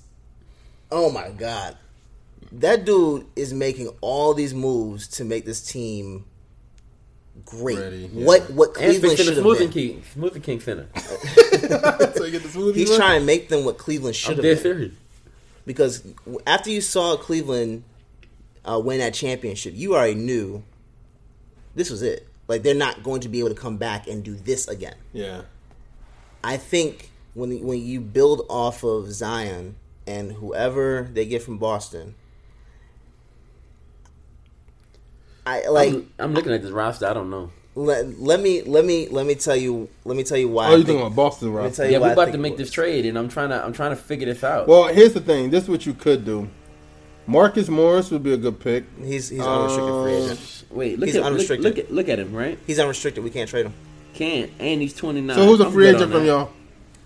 [0.92, 1.78] oh my god,
[2.52, 6.26] that dude is making all these moves to make this team
[7.44, 7.78] great.
[7.78, 8.26] Ready, yeah.
[8.26, 9.70] What what Cleveland should have been.
[9.70, 10.88] king, smoothing king center.
[10.96, 12.76] so you get the smoothie.
[12.76, 12.98] He's right?
[12.98, 14.58] trying to make them what Cleveland should have been.
[14.58, 14.94] serious.
[15.66, 16.04] Because
[16.46, 17.84] after you saw Cleveland
[18.64, 20.64] uh, win that championship, you already knew
[21.74, 22.28] this was it.
[22.48, 24.96] Like they're not going to be able to come back and do this again.
[25.14, 25.42] Yeah.
[26.44, 29.76] I think when when you build off of Zion
[30.06, 32.16] and whoever they get from Boston,
[35.46, 37.08] I like I'm, I'm looking at this roster.
[37.08, 37.52] I don't know.
[37.76, 40.68] let, let me let me let me tell you let me tell you why.
[40.68, 41.90] Oh, you think- talking about Boston, let right?
[41.92, 44.26] Yeah, we're about to make this trade, and I'm trying to I'm trying to figure
[44.26, 44.68] this out.
[44.68, 45.50] Well, here's the thing.
[45.50, 46.50] This is what you could do.
[47.28, 48.86] Marcus Morris would be a good pick.
[49.04, 50.64] He's he's unrestricted free Um, agent.
[50.72, 51.64] Wait, look he's at look, unrestricted.
[51.66, 52.60] look at look at him, right?
[52.68, 53.24] He's unrestricted.
[53.24, 53.74] We can't trade him.
[54.14, 55.36] Can't, and he's 29.
[55.36, 56.26] So who's a I'm free agent from that.
[56.26, 56.50] y'all?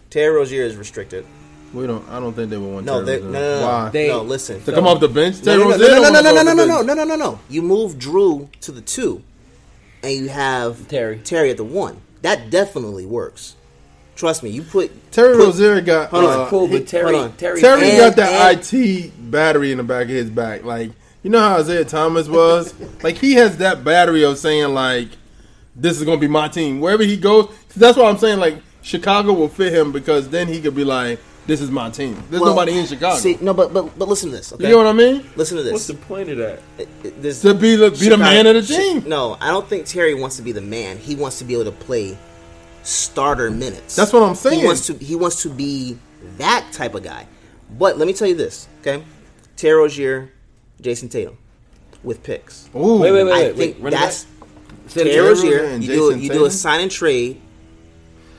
[0.10, 1.26] Terry Rozier is restricted.
[1.74, 2.08] We don't.
[2.10, 2.86] I don't think they would want.
[2.86, 3.90] No, Terry they, no, no, no, Why?
[3.90, 4.62] They- no, listen.
[4.64, 5.38] to come off the bench?
[5.44, 7.16] No, Terry no, no, no, no, no, no, no, no, no, no, no, no, no,
[7.16, 7.40] no.
[7.50, 9.22] You move Jrue to the two,
[10.04, 11.20] and you have Terry.
[11.20, 12.02] Terry at the one.
[12.22, 13.56] That definitely works.
[14.16, 14.50] Trust me.
[14.50, 16.10] You put Terry put- Rozier got.
[16.10, 17.38] Hold on, uh, Cool, but Terry, hold on.
[17.38, 20.66] Terry, Terry And- got that IT battery in the back of his back.
[20.66, 20.92] Like
[21.24, 22.74] you know how Isaiah Thomas was.
[23.04, 25.10] like he has that battery of saying like,
[25.76, 29.32] "This is gonna be my team." Wherever he goes, that's why I'm saying like Chicago
[29.34, 31.20] will fit him because then he could be like,
[31.50, 33.18] "This is my team." There's well, nobody in Chicago.
[33.18, 34.54] See, no, but but but listen to this.
[34.54, 35.30] Okay, you know what I mean?
[35.36, 35.74] listen to this.
[35.74, 36.60] What's the point of that?
[37.22, 39.04] this To be the be the man of the team.
[39.08, 40.98] No, I don't think Terry wants to be the man.
[40.98, 42.18] He wants to be able to play
[42.84, 43.96] starter minutes.
[43.96, 44.60] That's what I'm saying.
[44.62, 45.98] He wants to he wants to be
[46.38, 47.28] that type of guy.
[47.78, 49.04] But let me tell you this, okay?
[49.56, 50.32] Terry Rozier,
[50.82, 51.38] Jayson Tatum
[52.04, 52.70] with picks.
[52.76, 53.56] Ooh, Wait, wait, wait, I wait.
[53.56, 54.50] think run it that's back.
[54.90, 55.24] Terry again.
[55.24, 55.64] Rozier.
[55.66, 57.42] and You do a, Jayson you do a sign and trade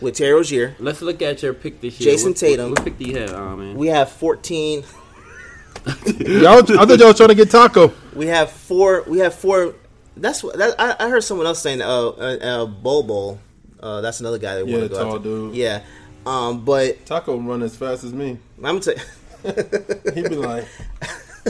[0.01, 0.75] with Terry Rozier.
[0.79, 2.15] Let's look at your pick this year.
[2.15, 2.71] Jayson what, Tatum.
[2.71, 3.77] What, what pick do you have, oh, man?
[3.77, 4.83] We have 14
[6.19, 7.93] Y'all, I thought y'all was trying to get Tacko.
[8.15, 9.75] we have four we have four
[10.17, 13.39] that's what that, I, I heard someone else saying uh uh, uh Bol Bol
[13.83, 15.23] uh that's another guy that Yeah, wanna go tall after.
[15.29, 15.55] dude.
[15.55, 15.83] Yeah.
[16.27, 18.37] Um but Tacko run as fast as me.
[18.63, 18.95] I'm gonna tell
[20.15, 20.67] He'd be like,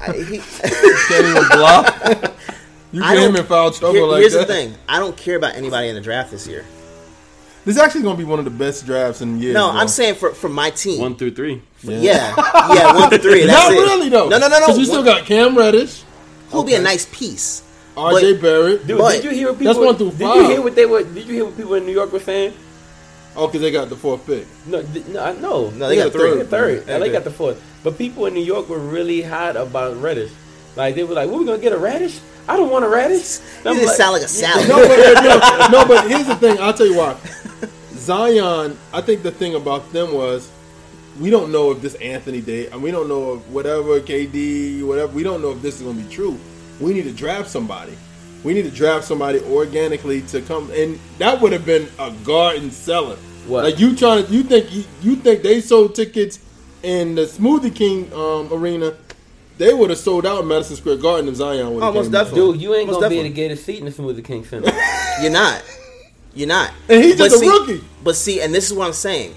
[0.00, 2.34] I, he, can't even block.
[2.92, 4.48] You I get him don't- in foul trouble here- like here's that.
[4.48, 4.74] the thing.
[4.88, 6.64] I don't care about anybody in the draft this year.
[7.66, 9.52] This is actually going to be one of the best drafts in years.
[9.54, 9.80] No, bro.
[9.80, 11.00] I'm saying for for my team.
[11.02, 11.60] One through three.
[11.82, 12.32] yeah.
[12.36, 13.44] yeah, yeah one to three.
[13.46, 13.76] That's Not it.
[13.80, 14.28] really though.
[14.28, 14.66] No, no, no, no.
[14.66, 16.02] Because you still got Cam Reddish,
[16.52, 17.62] He'll be a nice piece.
[17.96, 18.34] R.J.
[18.34, 18.86] But- Barrett.
[18.86, 19.74] Dude, But- did you hear what people?
[19.74, 20.18] That's one through five.
[20.34, 21.02] Did you hear what they were?
[21.02, 22.54] Did you hear what people in New York were saying?
[23.34, 24.46] Oh, because they got the fourth pick.
[24.66, 25.70] No, th- no, I- no.
[25.70, 26.30] No, they Yeah, got the three.
[26.30, 26.38] third.
[26.38, 26.78] They're third.
[26.88, 26.98] Okay.
[26.98, 27.60] LA got the fourth.
[27.82, 30.30] But people in New York were really hot about Reddish.
[30.76, 32.20] Like they were like, "What we gonna get a radish?
[32.46, 34.68] I don't want a radish." You just sound like a salad.
[34.68, 35.22] No, but,
[35.72, 36.58] no, no, but here's the thing.
[36.60, 37.16] I'll tell you why.
[38.06, 40.50] Zion, I think the thing about them was
[41.18, 45.12] we don't know if this Anthony Day, and we don't know if whatever KD, whatever,
[45.12, 46.38] we don't know if this is going to be true.
[46.80, 47.96] We need to draft somebody.
[48.44, 52.70] We need to draft somebody organically to come, and that would have been a garden
[52.70, 53.16] seller.
[53.48, 53.64] What?
[53.64, 56.38] Like you trying to, you think you, you think they sold tickets
[56.84, 58.94] in the Smoothie King um, arena?
[59.58, 62.52] They would have sold out Madison Square Garden if Zion would Oh, have most definitely.
[62.52, 63.18] Dude, you ain't Most gonna be definitely.
[63.18, 64.70] able to get a seat in the Smoothie King Center.
[65.22, 65.62] You're not.
[66.36, 66.70] You're not.
[66.88, 67.82] And he's just a see, rookie.
[68.04, 69.34] But see, and this is what I'm saying.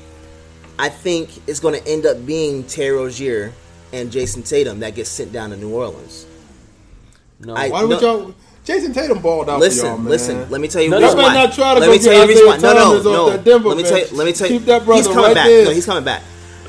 [0.77, 3.53] I think it's going to end up being Terry Rozier
[3.91, 6.25] and Jayson Tatum that gets sent down to New Orleans.
[7.39, 8.17] No, I- Why would No.
[8.17, 8.33] y'all?
[8.65, 10.09] Jayson Tatum balled out Listen, for y'all, man.
[10.09, 10.49] listen.
[10.51, 11.33] Let me tell you No, the no, reason Y'all why.
[11.33, 12.53] better not try to let go me tell you the reason why.
[12.55, 13.37] Isaiah No, no, no.
[13.37, 14.05] Denver let me tell you.
[14.11, 14.59] Let me tell you.
[14.59, 15.45] Keep that brother he's coming right back.
[15.47, 15.65] there.
[15.65, 16.21] No, he's coming back.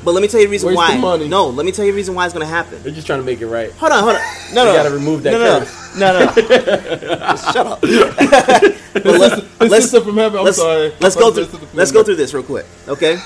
[0.03, 0.95] But let me tell you the reason Waste why.
[0.95, 1.27] of money.
[1.27, 2.81] No, let me tell you the reason why it's going to happen.
[2.81, 3.71] they're just trying to make it right.
[3.73, 4.21] Hold on, hold on.
[4.53, 4.71] No, no.
[4.71, 5.97] You gotta remove that no, no, curse.
[5.97, 6.25] No, no.
[7.51, 7.81] Shut up.
[8.93, 10.39] but let's sister from heaven.
[10.39, 10.93] I'm let's, sorry.
[10.99, 11.67] let's go through.
[11.73, 13.19] Let's go through this real quick, okay?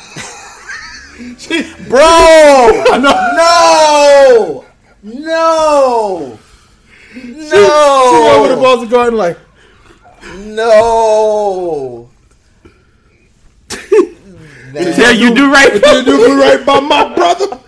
[1.88, 3.06] Bro, no,
[3.36, 4.66] no,
[5.04, 6.40] No!
[7.14, 9.38] She over the no, Boston Garden like
[10.38, 12.10] no.
[14.76, 15.74] Yeah, you do right.
[15.74, 17.60] you do me right by my brother.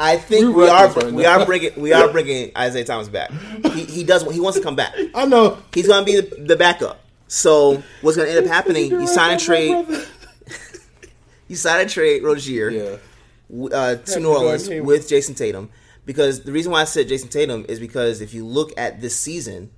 [0.00, 1.40] I think We we are right we now.
[1.40, 3.30] are bringing we are bringing Isaiah Thomas back.
[3.72, 4.94] He, he does he wants to come back.
[5.14, 5.58] I know.
[5.74, 7.00] He's going to be the, the backup.
[7.26, 8.90] So what's going to end up happening?
[9.00, 9.86] You sign a trade.
[11.48, 12.96] You sign a trade Rozier Yeah.
[13.72, 15.70] uh, to New Orleans with Jayson Tatum
[16.04, 19.16] because the reason why I said Jayson Tatum is because if you look at this
[19.18, 19.70] season,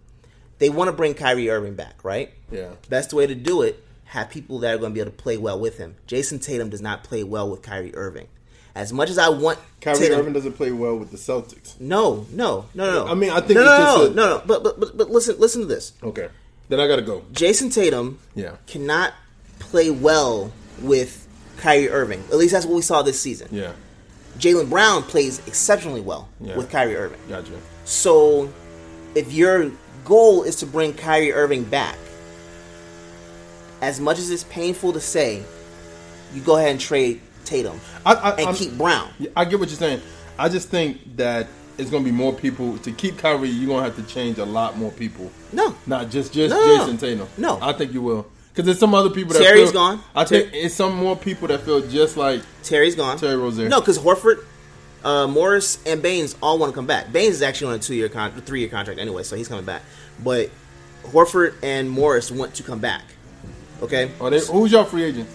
[0.59, 2.31] they want to bring Kyrie Irving back, right?
[2.53, 2.70] Yeah.
[2.89, 5.37] Best way to do it, have people that are going to be able to play
[5.37, 5.95] well with him.
[6.09, 8.27] Jayson Tatum does not play well with Kyrie Irving.
[8.75, 11.79] As much as I want Kyrie Tatum, Irving doesn't play well with the Celtics.
[11.81, 13.07] no, no, no, no.
[13.07, 14.43] I mean, I think no, it's no, just no, no, no.
[14.47, 15.93] But, but but but listen, listen to this.
[16.03, 16.29] Okay.
[16.69, 17.23] Then I gotta go.
[17.33, 18.57] Jayson Tatum Yeah.
[18.67, 19.15] cannot
[19.61, 21.27] play well with
[21.59, 22.21] Kyrie Irving.
[22.31, 23.49] At least that's what we saw this season.
[23.53, 23.73] Yeah.
[24.39, 26.57] Jaylen Brown plays exceptionally well Yeah.
[26.57, 27.19] with Kyrie Irving.
[27.29, 27.53] Gotcha.
[27.85, 28.53] So,
[29.15, 29.71] if your
[30.05, 31.97] goal is to bring Kyrie Irving back,
[33.81, 35.43] as much as it's painful to say,
[36.35, 39.11] you go ahead and trade Tatum I, I, and I'm- keep Brown.
[39.37, 40.01] I get what you're saying.
[40.39, 43.49] I just think that it's gonna be more people to keep Kyrie.
[43.49, 46.78] You're gonna have to change a lot more people, No, not just just No.
[46.78, 47.28] Jayson Tatum.
[47.39, 47.59] No.
[47.61, 50.01] I think you will because there's some other people that Terry's feel, gone.
[50.14, 53.16] I think it's some more people that feel just like Terry's gone.
[53.16, 53.68] Terry Rozier.
[53.68, 54.45] No, because Horford,
[55.05, 57.12] uh, Morris, and Baynes all want to come back.
[57.12, 59.83] Baynes is actually on a two-year contract, three-year contract anyway, so he's coming back.
[60.22, 60.51] But
[61.05, 63.03] Horford and Morris want to come back.
[63.83, 65.28] Okay, Are they, who's your free agent?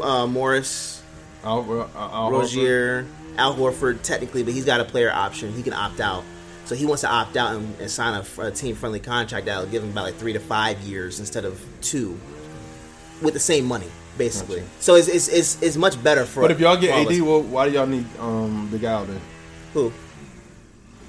[0.00, 1.02] uh, Morris,
[1.42, 2.30] Al, uh, Al Horford?
[2.30, 5.52] Rozier, Al Horford, technically, but he's got a player option.
[5.52, 6.22] He can opt out.
[6.66, 9.82] So he wants to opt out and, and sign a, a team-friendly contract that'll give
[9.82, 12.16] him about like three to five years instead of two,
[13.20, 14.62] with the same money, basically.
[14.78, 16.42] So it's, it's, it's, it's much better for.
[16.42, 18.84] But if y'all get for all of AD, well, why do y'all need um, Big
[18.84, 19.20] Al then?
[19.74, 19.92] who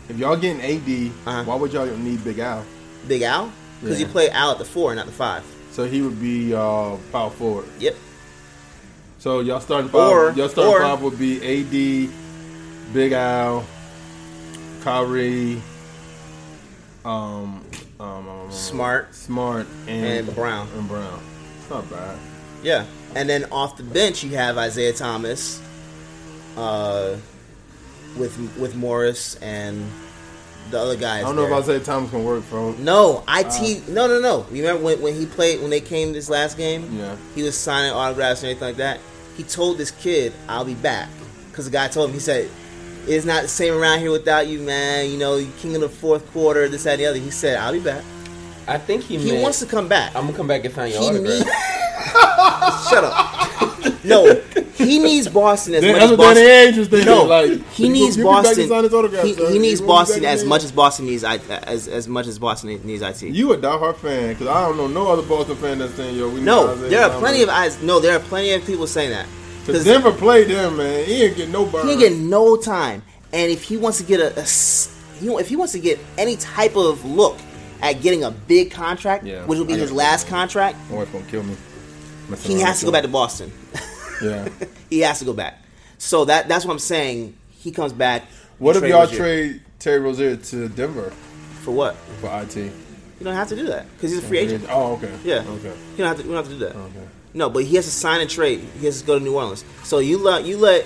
[0.10, 1.44] If y'all getting AD, Uh-huh.
[1.44, 2.66] why would y'all need Big Al?
[3.08, 4.08] Big Al, because Yeah.
[4.08, 5.44] you play Al at the four, not the five.
[5.72, 7.68] So he would be uh, power forward.
[7.80, 7.96] Yep.
[9.20, 10.12] So y'all starting five.
[10.12, 13.66] Or- y'all starting or- five would be AD, Big Al,
[14.82, 15.62] Kyrie,
[17.06, 17.64] um,
[18.00, 19.14] um, um, Smart.
[19.16, 20.68] Smart, and, And Brown.
[20.76, 21.22] And Brown.
[21.60, 22.18] It's not bad.
[22.64, 25.62] Yeah, and then off the bench you have Isaiah Thomas,
[26.58, 27.16] uh,
[28.18, 29.90] with with Morris and
[30.72, 31.24] the other guys.
[31.24, 31.52] I don't know there.
[31.52, 32.84] if Isaiah Thomas can work, for him.
[32.84, 34.46] No, I it no no no.
[34.52, 36.90] You remember when, when he played when they came this last game?
[36.98, 37.16] Yeah.
[37.36, 39.00] He was signing autographs and everything like that.
[39.38, 41.10] He told this kid, "I'll be back,"
[41.50, 42.14] because the guy told him.
[42.14, 42.50] He said,
[43.08, 45.10] "It's not the same around here without you, man.
[45.10, 47.58] You know, you king of the fourth quarter, this that and the other." He said,
[47.58, 48.04] "I'll be back."
[48.68, 50.16] I think he, He meant, wants to come back.
[50.16, 51.34] I'm gonna come back and sign your he autograph.
[51.40, 51.46] needs.
[52.90, 53.31] Shut up.
[54.04, 54.34] No,
[54.76, 56.86] he needs Boston as Then much that's as what Danny Boston.
[56.90, 57.06] Ainge was.
[57.06, 58.68] No, like he needs he'll be back to Boston.
[58.70, 62.08] sign his autograph, He, he needs Boston as much as Boston needs I as as
[62.08, 63.22] much as Boston needs IT.
[63.22, 66.30] You a diehard fan because I don't know no other Boston fan that's saying yo.
[66.30, 67.82] We need no, Isaiah there are plenty of eyes.
[67.84, 69.28] No, there are plenty of people saying that.
[69.66, 71.06] Because Denver played them, man.
[71.06, 71.86] He ain't getting no burn.
[71.86, 75.28] He ain't getting no time, and if he wants to get a, a s- he,
[75.28, 77.38] if he wants to get any type of look
[77.84, 81.12] at getting a big contract, Yeah, which will be I his last contract, My wife
[81.12, 81.56] gonna kill me.
[82.40, 83.52] He has to go back to Boston.
[84.22, 84.50] Yeah.
[84.90, 85.62] he has to go back.
[85.98, 87.36] So that that's what I'm saying.
[87.50, 88.24] He comes back.
[88.60, 89.18] What if y'all Rozier.
[89.18, 91.12] trade Terry Rozier to Denver
[91.62, 91.96] for what?
[91.96, 92.56] for IT?
[92.56, 94.66] You don't have to do that because he's a free agent.
[94.70, 95.14] Oh, okay.
[95.24, 95.46] Yeah.
[95.48, 95.70] Okay.
[95.92, 96.24] You don't have to.
[96.24, 96.76] We don't have to do that.
[96.76, 97.08] Okay.
[97.34, 98.62] No, but he has to sign and trade.
[98.80, 99.64] He has to go to New Orleans.
[99.84, 100.86] So you let you let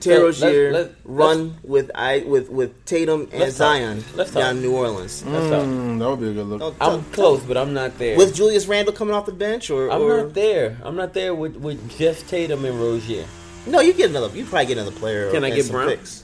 [0.00, 3.56] Terry So, let's- let's- run with I with with Tatum and Let's.
[3.56, 4.42] Zion Let's talk.
[4.42, 5.22] down New Orleans.
[5.22, 5.62] That's all.
[5.64, 6.60] Mm, that would be a good look.
[6.60, 8.16] Don't- I'm don't- close, but I'm not there.
[8.16, 10.76] with Julius Randle coming off the bench, or, I'm or not there.
[10.84, 13.24] I'm not there with, with just Tatum and Rozier.
[13.66, 14.34] no, you get another.
[14.36, 15.30] You probably get another player.
[15.30, 15.88] Can I and get Brown?
[15.88, 16.22] Picks.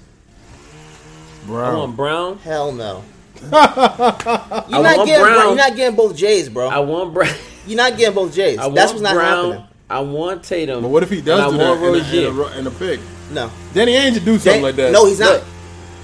[1.46, 2.38] I want Brown.
[2.38, 3.02] Hell no.
[3.42, 5.34] you're I not want getting Brown.
[5.34, 5.46] Brown.
[5.48, 6.68] You're not getting both Jays, bro.
[6.68, 7.34] I want Brown.
[7.66, 8.58] you're not getting both Jays.
[8.58, 9.50] I That's want what's not Brown.
[9.52, 9.68] happening.
[9.90, 10.80] I want Tatum.
[10.82, 13.00] But what if he does do that in a, in, a, in a pick?
[13.34, 13.50] No.
[13.74, 14.92] Danny Ainge should do something They- like that.
[14.92, 15.32] No, he's not.
[15.34, 15.44] Look.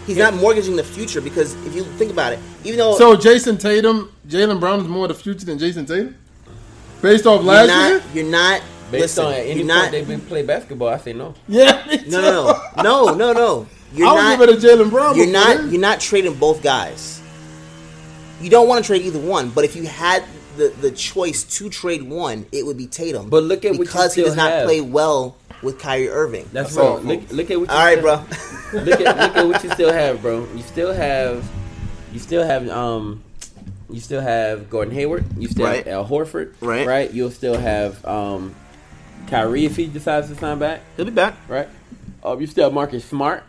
[0.07, 3.59] He's not mortgaging the future because if you think about it, even though So Jayson
[3.59, 6.17] Tatum, Jaylen Brown is more the future than Jayson Tatum,
[7.01, 8.03] based off you're last not, year.
[8.15, 8.61] you're not.
[8.91, 9.91] Based listen, on any you're point not.
[9.93, 11.35] they've been play basketball, I say no.
[11.47, 13.67] Yeah, No, no, no, no, no, no.
[13.95, 14.39] You're I not.
[14.41, 15.17] would give it to Jaylen Brown.
[15.17, 15.59] You're not.
[15.59, 15.73] this.
[15.73, 17.21] You're not trading both guys.
[18.41, 20.25] You don't want to trade either one, but if you had
[20.57, 23.29] the the choice to trade one, it would be Tatum.
[23.29, 24.65] But look at what you because he still does not have.
[24.67, 26.49] play well with Kyrie Irving.
[26.53, 26.99] That's That's all.
[27.01, 27.69] Look, look at what.
[27.71, 28.25] You All right, still,
[28.73, 28.81] bro.
[28.85, 30.47] look at look at what you still have, bro.
[30.55, 31.49] You still have,
[32.13, 33.23] you still have, um,
[33.89, 35.25] you still have Gordon Hayward.
[35.37, 35.79] You still Right.
[35.85, 36.55] have Al Horford.
[36.61, 36.87] Right.
[36.87, 37.13] Right.
[37.13, 38.55] You'll still have um,
[39.29, 40.81] Kyrie if he decides to sign back.
[40.97, 41.37] He'll be back.
[41.49, 41.69] Right.
[42.23, 43.43] Um, you still have Marcus Smart.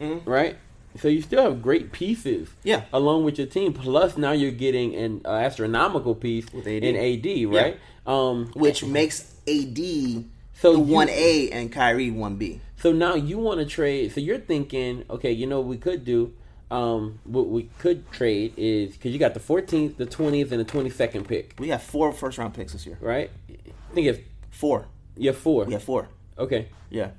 [0.00, 0.22] Mhm.
[0.26, 0.56] Right.
[1.00, 2.48] So you still have great pieces.
[2.62, 2.82] Yeah.
[2.92, 6.84] Along with your team, plus now you're getting an uh, astronomical piece With AD.
[6.84, 7.46] in AD.
[7.52, 7.78] Right.
[8.06, 10.24] Um, Which makes AD
[10.54, 12.60] so one A and Kyrie one B.
[12.76, 14.12] So now you want to trade.
[14.12, 16.34] So you're thinking, okay, you know what we could do.
[16.70, 20.64] Um, what we could trade is because you got the 14th, the 20th, and the
[20.64, 22.98] 22nd pick, We have four first round picks this year.
[23.00, 23.30] right?
[23.50, 24.86] I think if Four.
[25.16, 25.66] you have four.
[25.70, 26.08] Have four.
[26.38, 26.68] Okay.
[26.90, 27.10] Yeah.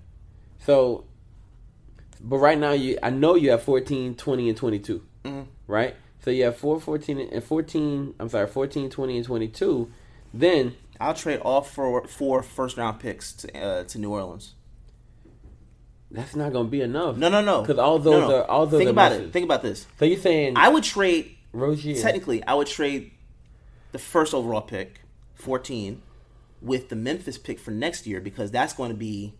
[0.60, 1.06] So,
[2.22, 5.02] but right now you, I know you have 14, 20, and 22,
[5.68, 5.96] right?
[6.24, 8.16] So you have 4, 14, and 14.
[8.20, 9.92] I'm sorry, 14, 20, and 22.
[10.34, 14.54] Then I'll trade all four four first round picks to uh, to New Orleans.
[16.12, 17.18] that's not going to be enough.
[17.18, 17.62] No, no, no.
[17.62, 18.36] because all those No, no.
[18.40, 19.32] are all those Think about it.
[19.34, 19.86] Think about this.
[20.00, 22.02] So you're saying I would trade Rozier?
[22.02, 22.44] technically.
[22.44, 23.12] I would trade
[23.92, 25.02] the first overall pick,
[25.34, 26.02] fourteen,
[26.62, 29.34] with the Memphis pick for next year because that's going to be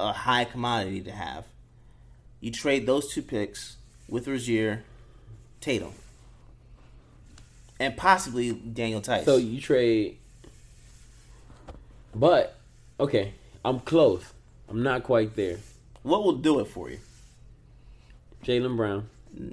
[0.00, 1.46] a high commodity to have.
[2.40, 3.76] You trade those two picks
[4.08, 4.82] with Rozier,
[5.60, 5.92] Tatum,
[7.80, 9.24] and possibly Daniel Theis.
[9.24, 10.18] So you trade,
[12.14, 12.56] but
[13.00, 13.34] okay,
[13.64, 14.24] I'm close.
[14.68, 15.58] I'm not quite there.
[16.02, 16.98] what will do it for you?
[18.44, 19.08] Jaylen Brown,
[19.38, 19.50] You're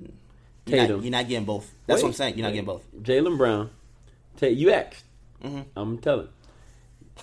[0.65, 0.95] Tatum.
[0.97, 1.71] not, you're not getting both.
[1.87, 2.37] That's what I'm saying.
[2.37, 2.83] You're not getting both.
[3.01, 3.69] Jaylen Brown.
[4.37, 5.03] Ta- you asked.
[5.43, 5.65] Mhm.
[5.75, 6.27] I'm telling.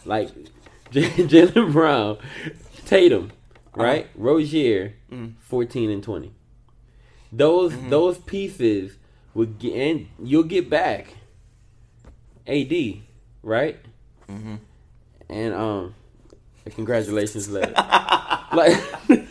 [0.05, 0.31] Like
[0.91, 2.19] J- Jaylen Brown,
[2.87, 3.33] Tatum,
[3.75, 3.83] Uh-huh.
[3.83, 4.07] right?
[4.15, 5.39] Rozier, Mm-hmm.
[5.41, 6.33] 14 and 20.
[7.33, 8.97] Those those pieces
[9.35, 11.15] would get, and you'll get back.
[12.47, 12.73] AD,
[13.43, 13.77] right?
[14.29, 14.55] Mm-hmm.
[15.29, 15.95] And um,
[16.75, 17.73] congratulations letter.
[18.53, 18.81] like,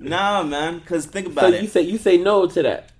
[0.00, 0.78] Nah, man.
[0.78, 1.62] Because think so about it.
[1.62, 2.90] you say you say no to that.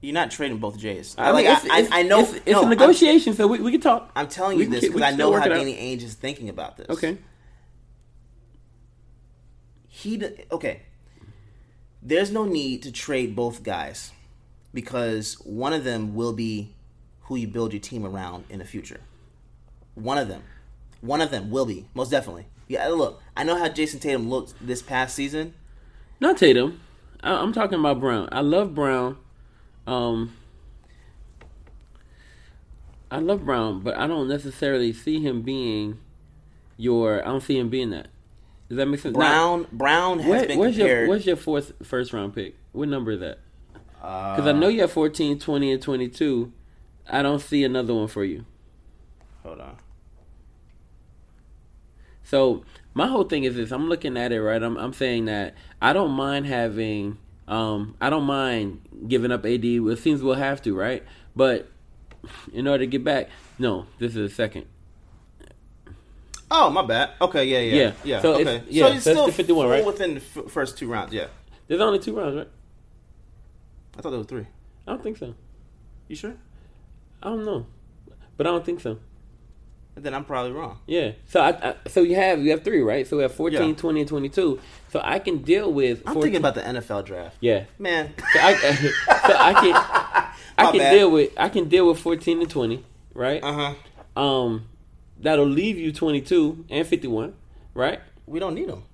[0.00, 1.14] You're not trading both Jays.
[1.16, 2.20] I, like, mean, it's, I, it's, I, know.
[2.20, 4.10] it's, it's no, a I'm- negotiation, so we, we can talk.
[4.14, 5.46] I'm, telling you can this because I know how.
[5.48, 6.88] Danny Ainge is thinking about this.
[6.90, 7.18] Okay.
[9.88, 10.82] He okay.
[12.02, 14.12] There's no need to trade both guys
[14.74, 16.74] because one of them will be
[17.22, 19.00] who you build your team around in the future.
[19.94, 20.42] One of them,
[21.04, 22.46] one of them will be most definitely.
[22.68, 25.54] Yeah, look, I know how Jayson Tatum looked this past season.
[26.20, 26.80] Not Tatum.
[27.22, 28.28] I, I'm talking about Brown.
[28.32, 29.18] I love Brown.
[29.86, 30.34] Um,
[33.10, 35.98] I love Brown, but I don't necessarily see him being
[36.76, 37.20] your.
[37.22, 38.08] I don't see him being that.
[38.68, 39.16] Does that make sense?
[39.16, 41.00] Now, Brown, Brown has where- been where's compared.
[41.00, 42.56] your where's your fourth first round pick?
[42.72, 43.38] What number is that?
[44.02, 46.52] Uh, Because I know you have 14, 20, and 22.
[47.08, 48.44] I don't see another one for you.
[49.42, 49.76] hold on.
[52.24, 52.64] So
[52.94, 54.62] my whole thing is this: I'm looking at it right.
[54.62, 59.64] I'm I'm saying that I don't mind having, um, I don't mind giving up AD.
[59.64, 61.02] It seems we'll have to, right?
[61.36, 61.68] But
[62.52, 64.66] in order to get back, no, this is a second.
[66.50, 67.10] Oh, my bad.
[67.20, 67.92] Okay, yeah, yeah, Yeah.
[68.04, 68.20] yeah.
[68.22, 68.42] So okay.
[68.42, 69.84] it's- yeah, it's so it's still the 51, full right?
[69.84, 71.26] Within the f- first two rounds, yeah.
[71.66, 72.48] There's only two rounds, right?
[73.98, 74.46] I thought there were three.
[74.86, 75.34] I don't think so.
[76.08, 76.34] You sure?
[77.22, 77.66] I don't know,
[78.36, 78.98] but I don't think so.
[79.96, 80.78] Then I'm probably wrong.
[80.86, 81.12] Yeah.
[81.28, 83.06] So I, I so you have you have three, right?
[83.06, 83.74] So we have 14, Yeah.
[83.74, 84.58] 20, and 22.
[84.90, 85.98] So I can deal with.
[86.06, 87.36] I'm 14 thinking about the NFL draft.
[87.40, 87.64] Yeah.
[87.78, 88.54] Man, So I,
[89.26, 89.74] so I can
[90.58, 90.90] I can bad.
[90.92, 92.84] deal with I can deal with 14 and 20,
[93.14, 93.42] right?
[93.42, 93.74] uh
[94.16, 94.20] huh.
[94.20, 94.66] Um,
[95.20, 97.34] that'll leave you 22 and 51,
[97.74, 98.00] right?
[98.26, 98.84] We don't need them.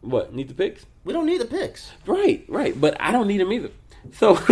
[0.00, 0.86] What need the picks?
[1.04, 1.92] We don't need the picks.
[2.06, 2.80] Right, right.
[2.80, 3.70] But I don't need them either.
[4.14, 4.34] So,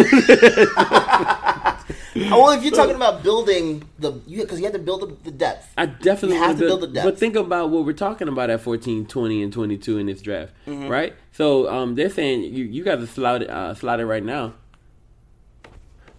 [2.17, 5.73] well, if you're talking about building the, because you, have to build the, the depth.
[5.77, 7.05] I definitely You have to build the depth.
[7.05, 10.53] But think about what we're talking about at 14, 20, and 22 in this draft,
[10.67, 10.89] Mm-hmm.
[10.89, 11.15] right?
[11.33, 14.55] So um, they're saying you, you guys are slotted, uh, slotted right now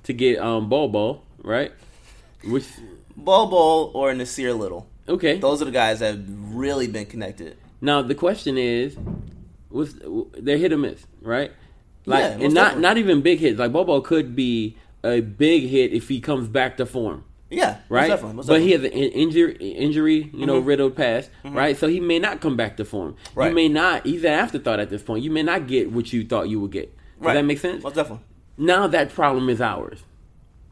[0.04, 1.72] to get um, Ball, right?
[2.44, 2.68] Which,
[3.16, 4.88] Ball or Nassir Little.
[5.08, 5.38] okay.
[5.40, 6.26] Those are the guys that have
[6.56, 7.58] really been connected.
[7.82, 8.96] Now the question is,
[9.70, 9.94] what's,
[10.38, 11.52] they're hit or miss, right?
[12.06, 12.82] Like, Yeah, and not definitely.
[12.82, 13.60] not even big hits.
[13.60, 17.24] Like Bol Bol could be a big hit if he comes back to form.
[17.50, 18.08] Yeah, most right?
[18.08, 21.76] definitely, most but he has an injury, injury, you know, riddled past, right?
[21.78, 23.18] So he may not come back to form.
[23.36, 23.50] Right.
[23.50, 24.06] You may not.
[24.06, 25.24] He's an afterthought at this point.
[25.26, 26.96] You may not get what you thought you would get.
[26.96, 27.34] Does Right.
[27.34, 27.84] that make sense?
[27.84, 28.24] Most definitely.
[28.58, 30.00] Now that problem is ours.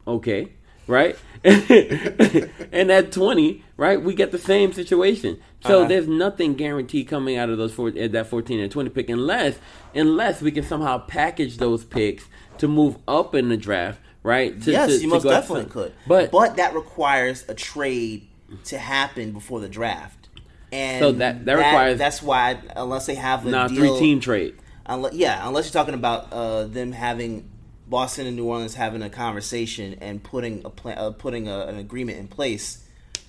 [0.08, 0.52] Okay,
[0.86, 1.16] right?
[1.44, 5.38] and at twenty, right, we get the same situation.
[5.64, 5.88] So Uh-huh.
[5.88, 9.58] there's nothing guaranteed coming out of those four, at that fourteen and twenty pick, unless
[9.94, 12.24] unless we can somehow package those picks
[12.58, 14.60] to move up in the draft, right?
[14.62, 15.92] To- yes, to- you to most definitely could.
[16.06, 18.26] But but that requires a trade
[18.64, 20.28] to happen before the draft.
[20.72, 24.54] And So that- that requires- that's why unless they have a nah, three team trade.
[24.86, 27.48] Unless, yeah, unless you're talking about uh, them having
[27.88, 31.76] Boston and New Orleans having a conversation and putting a plan, uh, putting a, an
[31.76, 32.78] agreement in place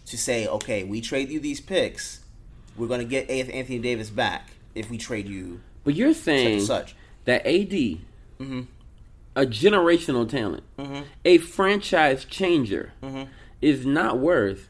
[0.08, 2.20] to say, okay, we trade you these picks,
[2.78, 5.62] we're going to get Anthony Davis back if we trade you.
[5.84, 6.96] But you're saying such.
[7.26, 7.72] that AD,
[8.40, 8.62] Mm-hmm.
[9.36, 10.64] A generational talent,
[11.26, 13.24] a franchise changer, Mm-hmm.
[13.62, 14.68] is not worth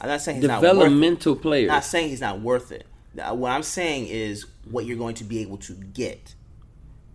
[0.00, 1.68] I'm not saying he's not worth developmental players.
[1.68, 2.86] not saying he's not worth it.
[3.14, 6.34] What I'm saying is what you're going to be able to get.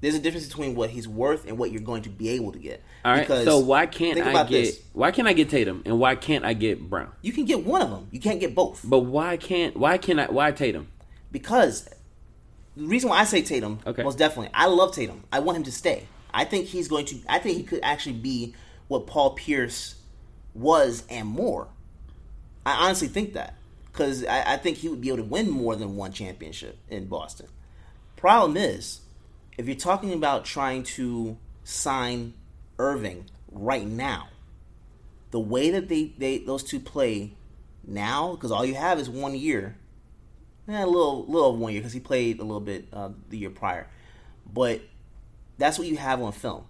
[0.01, 2.59] There's a difference between what he's worth and what you're going to be able to
[2.59, 2.83] get.
[3.05, 3.25] All right.
[3.25, 4.81] So why can't I get this.
[4.91, 7.13] why can't I get Tatum and why can't I get Brown?
[7.21, 8.09] You can get one of them.
[8.11, 8.81] You can't get both.
[8.83, 10.89] But why can't why can't I why Tatum?
[11.31, 11.87] because
[12.75, 14.03] the reason why I say Tatum, Okay.
[14.03, 15.23] most definitely, I love Tatum.
[15.31, 16.07] I want him to stay.
[16.33, 17.17] I think he's going to.
[17.29, 18.55] I think he could actually be
[18.87, 19.95] what Paul Pierce
[20.53, 21.67] was and more.
[22.65, 23.55] I honestly think that
[23.91, 27.05] because I, I think he would be able to win more than one championship in
[27.05, 27.47] Boston.
[28.15, 29.01] Problem is,
[29.57, 32.33] if you're talking about trying to sign
[32.79, 34.29] Irving right now,
[35.31, 37.33] the way that they, they those two play
[37.85, 39.75] now, because all you have is one year
[40.67, 43.37] Eh, a little, little over one year because he played a little bit uh, the
[43.37, 43.87] year prior,
[44.51, 44.81] but
[45.57, 46.65] that's what you have on film.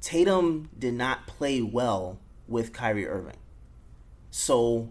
[0.00, 3.36] Tatum did not play well with Kyrie Irving,
[4.30, 4.88] so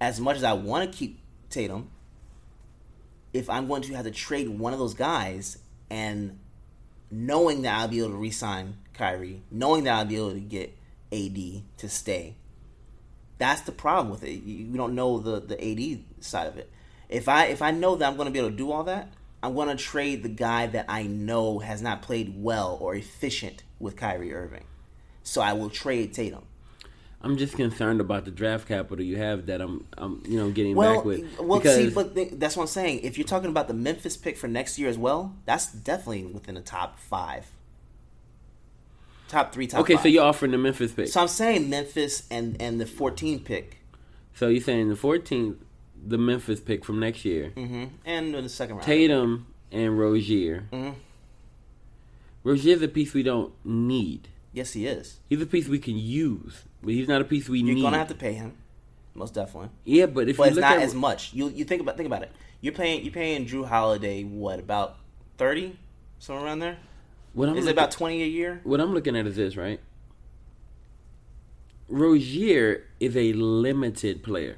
[0.00, 1.18] as much as I want to keep
[1.50, 1.90] Tatum,
[3.32, 5.58] if I'm going to have to trade one of those guys
[5.90, 6.38] and
[7.10, 10.76] knowing that I'll be able to re-sign Kyrie, knowing that I'll be able to get
[11.12, 12.36] AD to stay,
[13.38, 14.42] that's the problem with it.
[14.44, 16.70] You don't know the the AD side of it.
[17.08, 19.12] If I if I know that I'm going to be able to do all that,
[19.42, 23.62] I'm going to trade the guy that I know has not played well or efficient
[23.78, 24.64] with Kyrie Irving.
[25.22, 26.44] So I will trade Tatum.
[27.22, 30.76] I'm just concerned about the draft capital you have that I'm I'm you know getting
[30.76, 31.38] Well, back with.
[31.40, 33.00] well, because see, but that's what I'm saying.
[33.00, 36.54] If you're talking about the Memphis pick for next year as well, that's definitely within
[36.54, 37.46] the top five,
[39.28, 39.80] top three, top.
[39.80, 40.02] okay, five.
[40.02, 41.08] so you're offering the Memphis pick.
[41.08, 43.78] So I'm saying Memphis and and the 14 pick,
[44.34, 45.56] So you're saying the 14th,
[46.06, 48.86] the Memphis pick from next year, hmm and in the second round.
[48.86, 50.68] Tatum and Rozier.
[50.72, 50.94] Mhm.
[52.44, 54.28] Rozier's a piece we don't need.
[54.52, 55.18] Yes, he is.
[55.28, 57.68] He's a piece we can use, but he's not a piece we need.
[57.70, 57.82] You're need.
[57.82, 58.52] gonna have to pay him,
[59.14, 59.70] most definitely.
[59.84, 61.34] yeah, but if But it's not at as much.
[61.34, 62.30] You you think about think about it.
[62.60, 64.96] You're paying you're paying Jrue Holiday what about
[65.38, 65.76] thirty,
[66.18, 66.78] somewhere around there?
[67.34, 68.60] what I'm Is it about twenty a year?
[68.64, 69.80] what I'm looking at is this, right?
[71.88, 74.56] Rozier is a limited player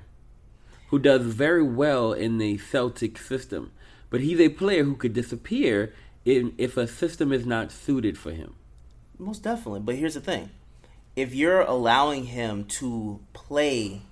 [0.89, 3.72] who does very well in the Celtic system,
[4.11, 5.93] but he's a player who could disappear
[6.24, 8.55] in, if a system is not suited for him.
[9.18, 9.80] Most definitely.
[9.80, 10.51] But here's the thing:
[11.14, 14.03] if you're allowing him to play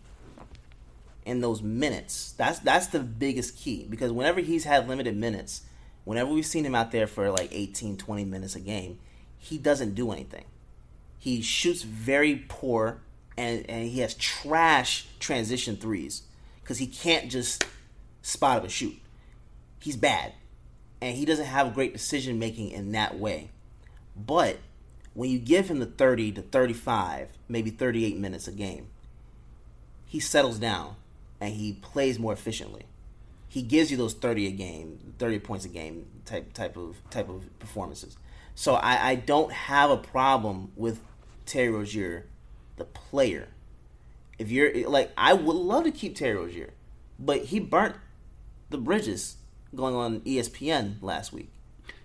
[1.25, 3.87] in those minutes, that's that's the biggest key.
[3.89, 5.63] Because whenever he's had limited minutes,
[6.05, 8.99] whenever we've seen him out there for like 18, 20 minutes a game,
[9.39, 10.45] he doesn't do anything.
[11.19, 13.01] He shoots very poor,
[13.37, 16.23] and and he has trash transition threes
[16.67, 17.65] because he can't just
[18.23, 18.99] spot up and shoot.
[19.79, 20.33] He's bad,
[21.01, 23.51] and he doesn't have great decision making in that way.
[24.17, 24.59] But
[25.15, 28.89] when you give him the 30 to 35, maybe 38 minutes a game,
[30.07, 30.97] he settles down
[31.41, 32.83] and he plays more efficiently.
[33.49, 37.29] He gives you those 30 a game, 30 points a game type type of type
[37.29, 38.17] of performances.
[38.57, 41.01] So I, I don't have a problem with
[41.45, 42.27] Terry Rozier,
[42.77, 43.49] the player.
[44.39, 46.71] If you're like, I would love to keep Terry Rozier,
[47.19, 47.97] but he burnt
[48.71, 49.37] the bridges
[49.75, 51.51] going on ESPN last week.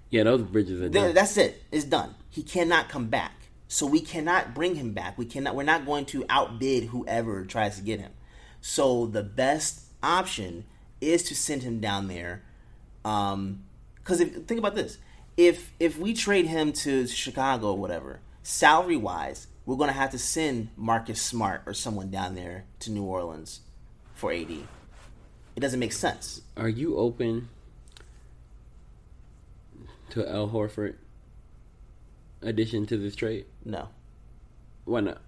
[0.10, 1.14] Yeah, those bridges are done.
[1.14, 1.64] that's it.
[1.72, 2.16] It's done.
[2.30, 3.34] He cannot come back.
[3.68, 5.18] So we cannot bring him back.
[5.18, 5.56] We cannot.
[5.56, 8.12] We're not going to outbid whoever tries to get him.
[8.60, 10.66] So the best option
[11.00, 12.44] is to send him down there.
[13.06, 13.64] Um,
[13.96, 14.98] because if think about this,
[15.38, 20.12] if if we trade him to Chicago or whatever, salary wise, we're going to have
[20.12, 23.62] to send Marcus Smart or someone down there to New Orleans
[24.16, 24.52] for AD.
[24.52, 26.42] It doesn't make sense.
[26.58, 27.50] Are you open
[30.12, 30.96] to Al Horford
[32.42, 33.46] addition to this trade?
[33.66, 33.90] No.
[34.86, 35.22] Why not?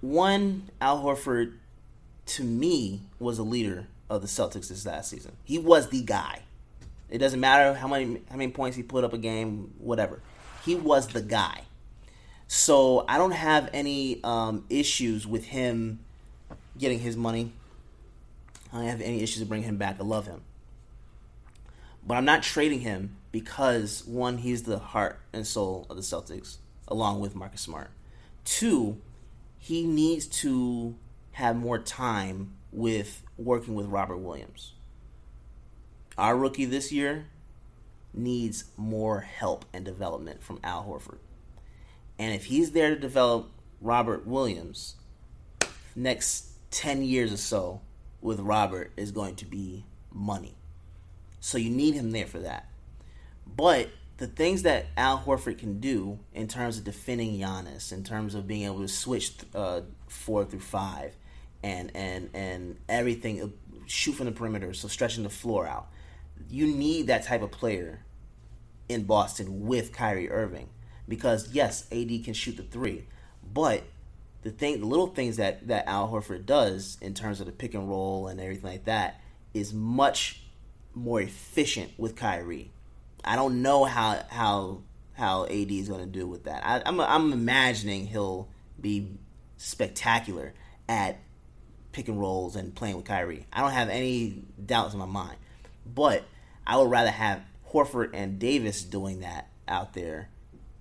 [0.00, 1.54] One, Al Horford,
[2.26, 5.32] to me, was a leader of the Celtics this last season.
[5.44, 6.42] He was the guy.
[7.08, 10.20] It doesn't matter how many how many points he put up a game, whatever.
[10.64, 11.62] He was the guy.
[12.46, 16.00] So I don't have any um, issues with him
[16.78, 17.52] getting his money.
[18.72, 19.96] I don't have any issues to bring him back.
[20.00, 20.42] I love him.
[22.06, 26.58] But I'm not trading him because one, he's the heart and soul of the Celtics,
[26.86, 27.90] along with Marcus Smart.
[28.44, 29.00] Two,
[29.58, 30.94] he needs to
[31.32, 34.72] have more time with working with Robert Williams.
[36.18, 37.26] Our rookie this year
[38.12, 41.18] needs more help and development from Al Horford.
[42.18, 43.50] And if he's there to develop
[43.80, 44.96] Robert Williams,
[45.96, 47.80] next 10 years or so
[48.20, 50.56] with Robert is going to be money.
[51.40, 52.68] So you need him there for that.
[53.46, 58.34] But the things that Al Horford can do in terms of defending Giannis, in terms
[58.34, 61.16] of being able to switch uh, four through five,
[61.62, 63.48] and and and everything, uh,
[63.86, 65.88] shoot from the perimeter, so stretching the floor out.
[66.48, 68.04] You need that type of player
[68.88, 70.68] in Boston with Kyrie Irving
[71.08, 73.06] because yes, AD can shoot the three,
[73.52, 73.82] but
[74.42, 77.74] the thing, the little things that that Al Horford does in terms of the pick
[77.74, 79.20] and roll and everything like that
[79.52, 80.42] is much
[80.94, 82.70] more efficient with Kyrie.
[83.24, 84.82] I don't know how how
[85.14, 86.64] how AD is going to do with that.
[86.64, 88.48] I, I'm I'm imagining he'll
[88.80, 89.16] be
[89.56, 90.52] spectacular
[90.88, 91.18] at
[91.92, 93.46] pick and rolls and playing with Kyrie.
[93.52, 95.38] I don't have any doubts in my mind,
[95.86, 96.24] but
[96.66, 97.42] I would rather have
[97.72, 100.28] Horford and Davis doing that out there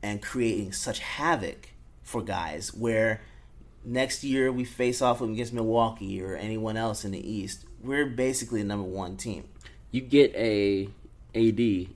[0.04, 1.70] and creating such havoc
[2.04, 3.22] for guys where
[3.86, 8.62] next year we face off against Milwaukee or anyone else in the East, we're basically
[8.62, 9.45] the number one team.
[9.91, 10.89] You get a
[11.34, 11.88] AD.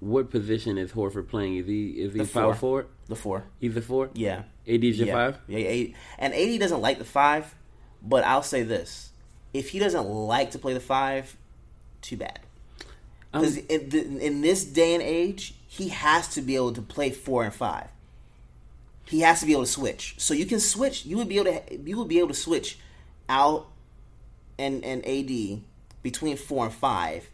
[0.00, 1.56] What position is Horford playing?
[1.56, 2.54] Is he is he The power four.
[2.54, 2.86] forward?
[3.08, 3.44] The four.
[3.58, 4.10] He's the four.
[4.14, 4.42] Yeah.
[4.68, 5.14] AD is your yeah.
[5.14, 5.38] five.
[5.46, 5.86] Yeah.
[6.18, 7.54] And AD doesn't like the five,
[8.02, 9.10] but I'll say this:
[9.54, 11.36] if he doesn't like to play the five,
[12.02, 12.40] too bad.
[13.32, 17.10] Because Um, in, in this day and age, he has to be able to play
[17.10, 17.88] four and five.
[19.06, 20.14] He has to be able to switch.
[20.18, 21.04] So you can switch.
[21.04, 21.76] You would be able to.
[21.76, 22.78] You would be able to switch
[23.28, 23.66] out
[24.56, 25.62] and and AD
[26.00, 27.28] between four and five,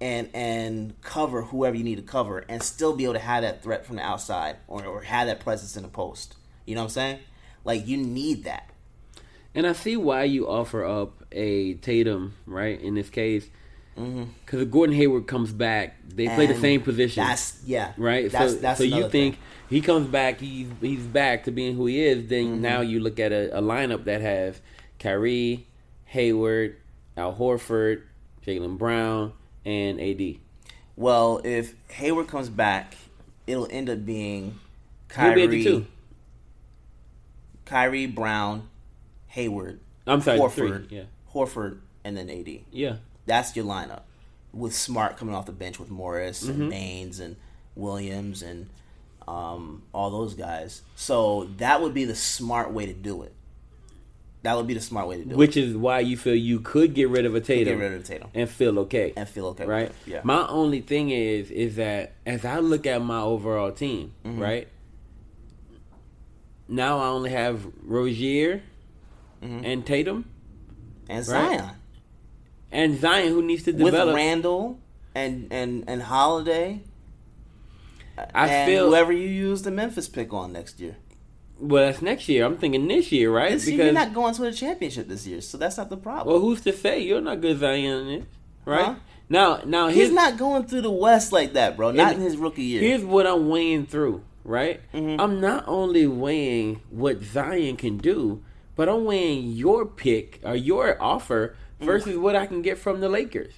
[0.00, 3.62] and and cover whoever you need to cover, and still be able to have that
[3.62, 6.34] threat from the outside or or have that presence in the post.
[6.66, 7.18] You know what I'm saying?
[7.64, 8.68] Like you need that.
[9.54, 12.80] And I see why you offer up a Tatum, right?
[12.80, 13.48] In this case,
[14.44, 16.62] because if Gordon Hayward comes back, they play the Mm-hmm.
[16.62, 17.92] Same position, That's yeah.
[17.96, 18.30] right?
[18.30, 19.36] That's so, that's so you think thing.
[19.70, 22.28] he comes back, he's he's back to being who he is.
[22.28, 22.62] Then Mm-hmm.
[22.62, 24.60] now you look at a, a lineup that has
[24.98, 25.66] Kyrie,
[26.06, 26.76] Hayward,
[27.16, 28.02] Al Horford,
[28.46, 29.32] Jaylen Brown,
[29.64, 30.36] and AD.
[30.96, 32.94] Well, if Hayward comes back,
[33.46, 34.58] it'll end up being
[35.16, 35.86] He'll be at Kyrie.
[37.64, 38.68] Kyrie Brown,
[39.28, 40.98] Hayward, I'm sorry, Horford, three.
[40.98, 41.02] Yeah,
[41.34, 42.48] Horford, and then AD.
[42.72, 42.96] yeah.
[43.28, 44.02] That's your lineup
[44.52, 46.60] with Smart coming off the bench with Morris Mm-hmm.
[46.62, 47.36] and Baynes and
[47.76, 48.68] Williams and
[49.28, 50.82] um, all those guys.
[50.96, 53.34] So that would be the smart way to do it.
[54.42, 55.36] That would be the smart way to do it.
[55.36, 58.04] Which is why you feel you could get rid of a Tatum, Get rid of
[58.04, 59.12] Tatum and feel okay.
[59.16, 59.66] and feel okay.
[59.66, 59.92] right?
[60.06, 60.20] Yeah.
[60.24, 64.40] My only thing is is that as I look at my overall team, Mm-hmm.
[64.40, 64.68] right?
[66.68, 68.62] Now I only have Rozier
[69.42, 69.64] Mm-hmm.
[69.64, 70.24] and Tatum
[71.08, 71.60] and Right.
[72.70, 74.16] And Zion, who needs to develop with.
[74.16, 74.80] Randle
[75.14, 76.82] and and and Holiday.
[78.34, 80.96] I and feel whoever you use the Memphis pick on next year.
[81.58, 81.86] well.
[81.86, 82.44] That's next year.
[82.44, 83.60] I'm thinking this year, right?
[83.60, 86.26] See, you're not going to the championship this year, so that's not the problem.
[86.34, 88.24] well, who's to say you're not good Zion is,
[88.64, 88.84] right?
[88.84, 88.94] Huh?
[89.28, 91.90] Now, now He's not going through the West like that, bro.
[91.92, 92.80] Not in his rookie year.
[92.80, 94.80] Here's what I'm weighing through, right?
[94.92, 95.20] Mm-hmm.
[95.20, 98.42] I'm not only weighing what Zion can do,
[98.74, 101.86] but I'm weighing your pick or your offer Mm.
[101.86, 103.52] versus what I can get from the Lakers.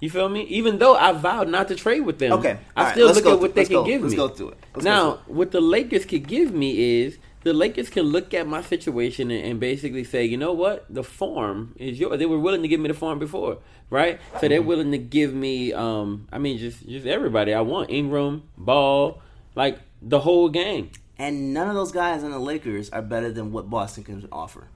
[0.00, 0.42] You feel me?
[0.44, 3.26] Even though I vowed not to trade with them, Okay, I right, still let's look
[3.26, 4.16] at through- what they can go- give let's me.
[4.16, 4.58] go through it.
[4.74, 8.46] Let's now, through what the Lakers could give me is the Lakers can look at
[8.46, 12.18] my situation and, and basically say, you know what, the farm is yours.
[12.18, 13.58] They were willing to give me the farm before,
[13.90, 14.18] right?
[14.32, 14.48] So Mm-hmm.
[14.48, 17.90] they're willing to give me, um, I mean, just just everybody I want.
[17.90, 19.20] Ingram, Ball,
[19.54, 20.90] like the whole game.
[21.18, 24.68] And none of those guys on the Lakers are better than what Boston can offer.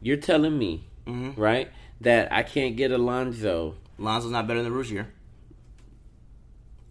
[0.00, 1.40] You're telling me, Mm-hmm.
[1.40, 1.70] right,
[2.02, 3.74] that I can't get Alonzo.
[3.98, 5.08] Lonzo's not better than Rozier.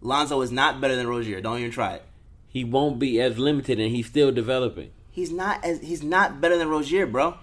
[0.02, 1.40] Lonzo is not better than Rozier.
[1.40, 2.02] Don't even try it.
[2.48, 4.90] He won't be as limited, and he's still developing.
[5.10, 7.34] He's not as he's not better than Rozier, bro.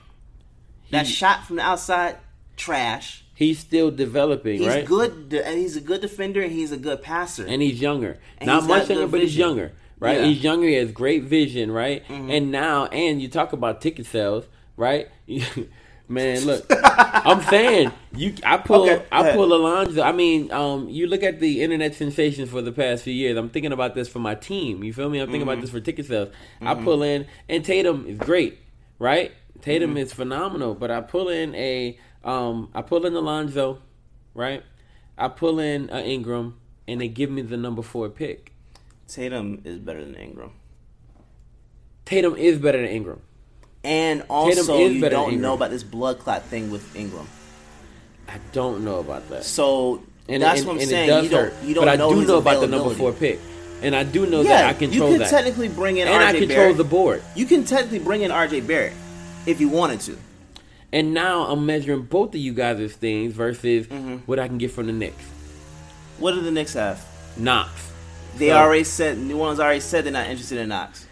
[0.91, 2.17] That He- shot from the outside,
[2.55, 3.23] trash.
[3.35, 4.85] He's still developing, He's right?
[4.85, 7.45] good, and he's a good defender, and he's a good passer.
[7.45, 8.17] and he's younger.
[8.39, 10.13] And Not he's much younger, but he's younger, right?
[10.15, 10.21] Yeah.
[10.21, 10.29] Mm-hmm.
[10.31, 10.67] He's younger.
[10.67, 12.03] He has great vision, right?
[12.09, 14.45] And now, and you talk about ticket sales,
[14.75, 15.07] right?
[16.09, 18.35] Man, look, I'm saying you.
[18.45, 20.03] I pull, Okay, I pull Alonzo.
[20.03, 23.37] I mean, um, you look at the internet sensations for the past few years.
[23.37, 24.83] I'm thinking about this for my team.
[24.83, 25.19] You feel me?
[25.19, 25.49] I'm thinking Mm-hmm.
[25.49, 26.29] about this for ticket sales.
[26.65, 28.59] I pull in, and Tatum is great,
[28.99, 29.33] right?
[29.61, 29.97] Tatum Mm-hmm.
[29.97, 33.79] is phenomenal, but I pull in a, um, I pull in Alonzo,
[34.35, 34.63] right?
[35.17, 38.53] I pull in uh, Ingram, and they give me the number four pick.
[39.07, 40.51] Tatum is better than Ingram,
[42.05, 43.21] Tatum is better than Ingram.
[43.87, 47.27] And also you don't know about this blood clot thing with Ingram.
[48.27, 49.45] I don't know about that.
[49.45, 51.05] So And, that's and- what I'm and saying.
[51.05, 51.63] It does you don't, hurt.
[51.63, 53.39] you don't but know I do know about the number four pick,
[53.81, 55.13] and I do know Yeah, that I control that.
[55.13, 56.77] you can that, technically bring in and I RJ control Barrett.
[56.77, 57.23] the board.
[57.35, 58.93] You can technically bring in RJ Barrett
[59.45, 60.17] if you wanted to.
[60.91, 64.17] And now I'm measuring both of you guys' things versus Mm-hmm.
[64.25, 65.23] what I can get from the Knicks.
[66.19, 67.03] What do the Knicks have?
[67.37, 67.71] Knox.
[68.37, 71.05] They So- already said New Orleans already said they're not interested in Knox.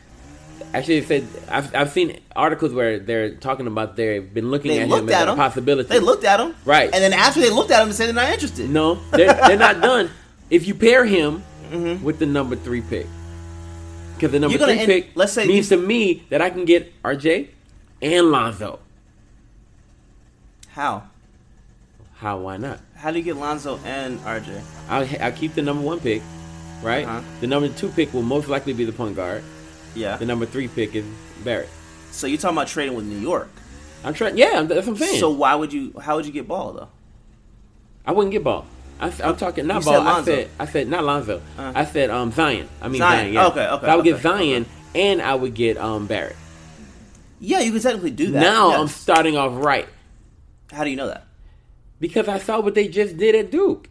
[0.74, 4.80] Actually, it said I've, I've seen articles where they're talking about they've been looking They
[4.80, 5.88] at him looked as at a possibility.
[5.89, 6.86] They looked at him, Right.
[6.93, 8.70] And then after they looked at him, they said they're not interested.
[8.70, 10.10] No, they're, they're not done.
[10.49, 12.03] If you pair him Mm-hmm.
[12.06, 13.08] with the number three pick,
[14.16, 16.64] because the number three end- pick let's say means you- to me that I can
[16.64, 17.47] get RJ
[18.03, 18.80] and Lonzo.
[20.70, 21.03] How?
[22.18, 22.38] How?
[22.38, 22.80] Why not?
[22.95, 24.62] How do you get Lonzo and RJ?
[24.89, 26.22] I'll, I'll keep the number one pick,
[26.84, 27.06] right?
[27.06, 27.22] Uh-huh.
[27.41, 29.43] The number two pick will most likely be the point guard.
[29.96, 30.18] Yeah.
[30.18, 31.06] The number three pick is
[31.43, 31.70] Barrett.
[32.12, 33.50] So you're talking about trading with New York.
[34.04, 34.38] I'm trying.
[34.38, 35.20] Yeah, that's what I'm saying.
[35.20, 35.93] So why would you?
[36.00, 36.89] How would you get Ball though?
[38.06, 38.66] I wouldn't get ball.
[39.00, 40.08] I, am talking not You ball.
[40.08, 41.41] I said I said not Lonzo.
[41.58, 41.72] Uh.
[41.76, 42.70] I said um Zion.
[42.82, 43.20] I mean Zion.
[43.20, 43.34] Zion.
[43.34, 43.48] yeah.
[43.48, 46.36] Okay, okay, So I would get okay, Zion and I would get um Barrett.
[47.39, 48.39] Yeah, you could technically do that.
[48.39, 48.80] now yes.
[48.80, 49.88] I'm starting off right
[50.72, 51.26] How do you know that?
[52.00, 53.89] because I saw what they just did at Duke.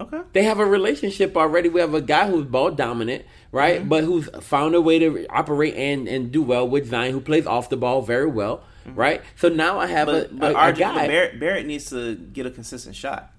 [0.00, 0.20] Okay.
[0.32, 1.68] They have a relationship already.
[1.68, 3.80] We have a guy who's ball dominant, right?
[3.80, 3.88] Mm-hmm.
[3.88, 7.46] But who's found a way to operate and, and do well with Zion, who plays
[7.46, 9.22] off the ball very well, right?
[9.36, 10.36] So now I have Mm-hmm.
[10.38, 10.94] But, a, but, a, a guy.
[10.94, 13.32] but Barrett, Barrett needs to get a consistent shot.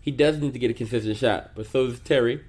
[0.00, 2.42] he does need to get a consistent shot, but so does Terry,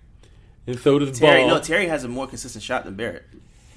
[0.67, 1.49] and so does Terry, Ball.
[1.55, 3.25] no, Terry has a more consistent shot than Barrett.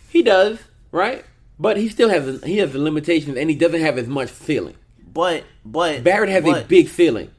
[0.08, 0.58] he does,
[0.92, 1.24] right?
[1.58, 4.74] But he still has he has the limitations, and he doesn't have as much feeling.
[5.12, 7.30] But but Barrett has but, a big feeling.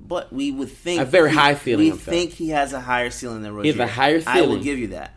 [0.00, 3.10] But we would think A very he- high ceiling We think he has a higher
[3.10, 3.72] ceiling than Rozier.
[3.72, 4.38] He has a higher ceiling.
[4.38, 5.16] I will give you that.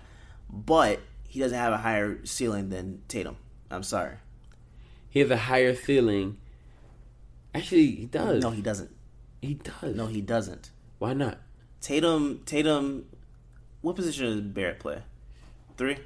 [0.49, 3.37] But he doesn't have a higher ceiling than Tatum.
[3.69, 4.15] I'm sorry.
[5.09, 6.37] He has a higher ceiling.
[7.53, 8.41] Actually, he does.
[8.41, 8.91] No, he doesn't.
[9.41, 9.95] he does.
[9.95, 10.71] No, he doesn't.
[10.99, 11.39] Why not?
[11.81, 12.41] Tatum.
[12.45, 13.05] Tatum.
[13.81, 15.03] What position does Barrett play?
[15.77, 15.97] Three.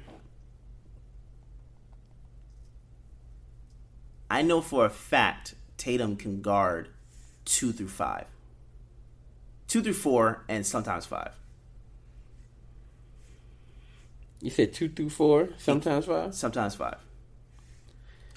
[4.30, 6.88] I know for a fact Tatum can guard
[7.44, 8.24] two through five,
[9.68, 11.32] two through four, and sometimes five.
[14.42, 16.34] You said two through four, sometimes five.
[16.34, 16.96] sometimes five.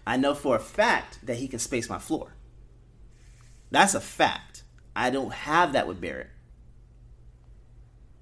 [0.08, 2.34] I know for a fact that he can space my floor.
[3.72, 4.64] That's a fact.
[4.96, 6.30] I don't have that with Barrett.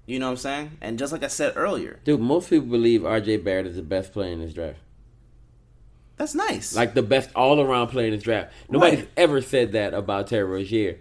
[0.06, 0.70] You know what I'm saying?
[0.80, 4.12] And just like I said earlier, Dude, most people believe RJ Barrett is the best
[4.12, 4.78] player in this draft.
[6.16, 6.74] that's nice.
[6.74, 8.52] Like the best all around player in this draft.
[8.70, 9.08] Nobody's Right.
[9.18, 10.98] ever said that about Terry Rozier.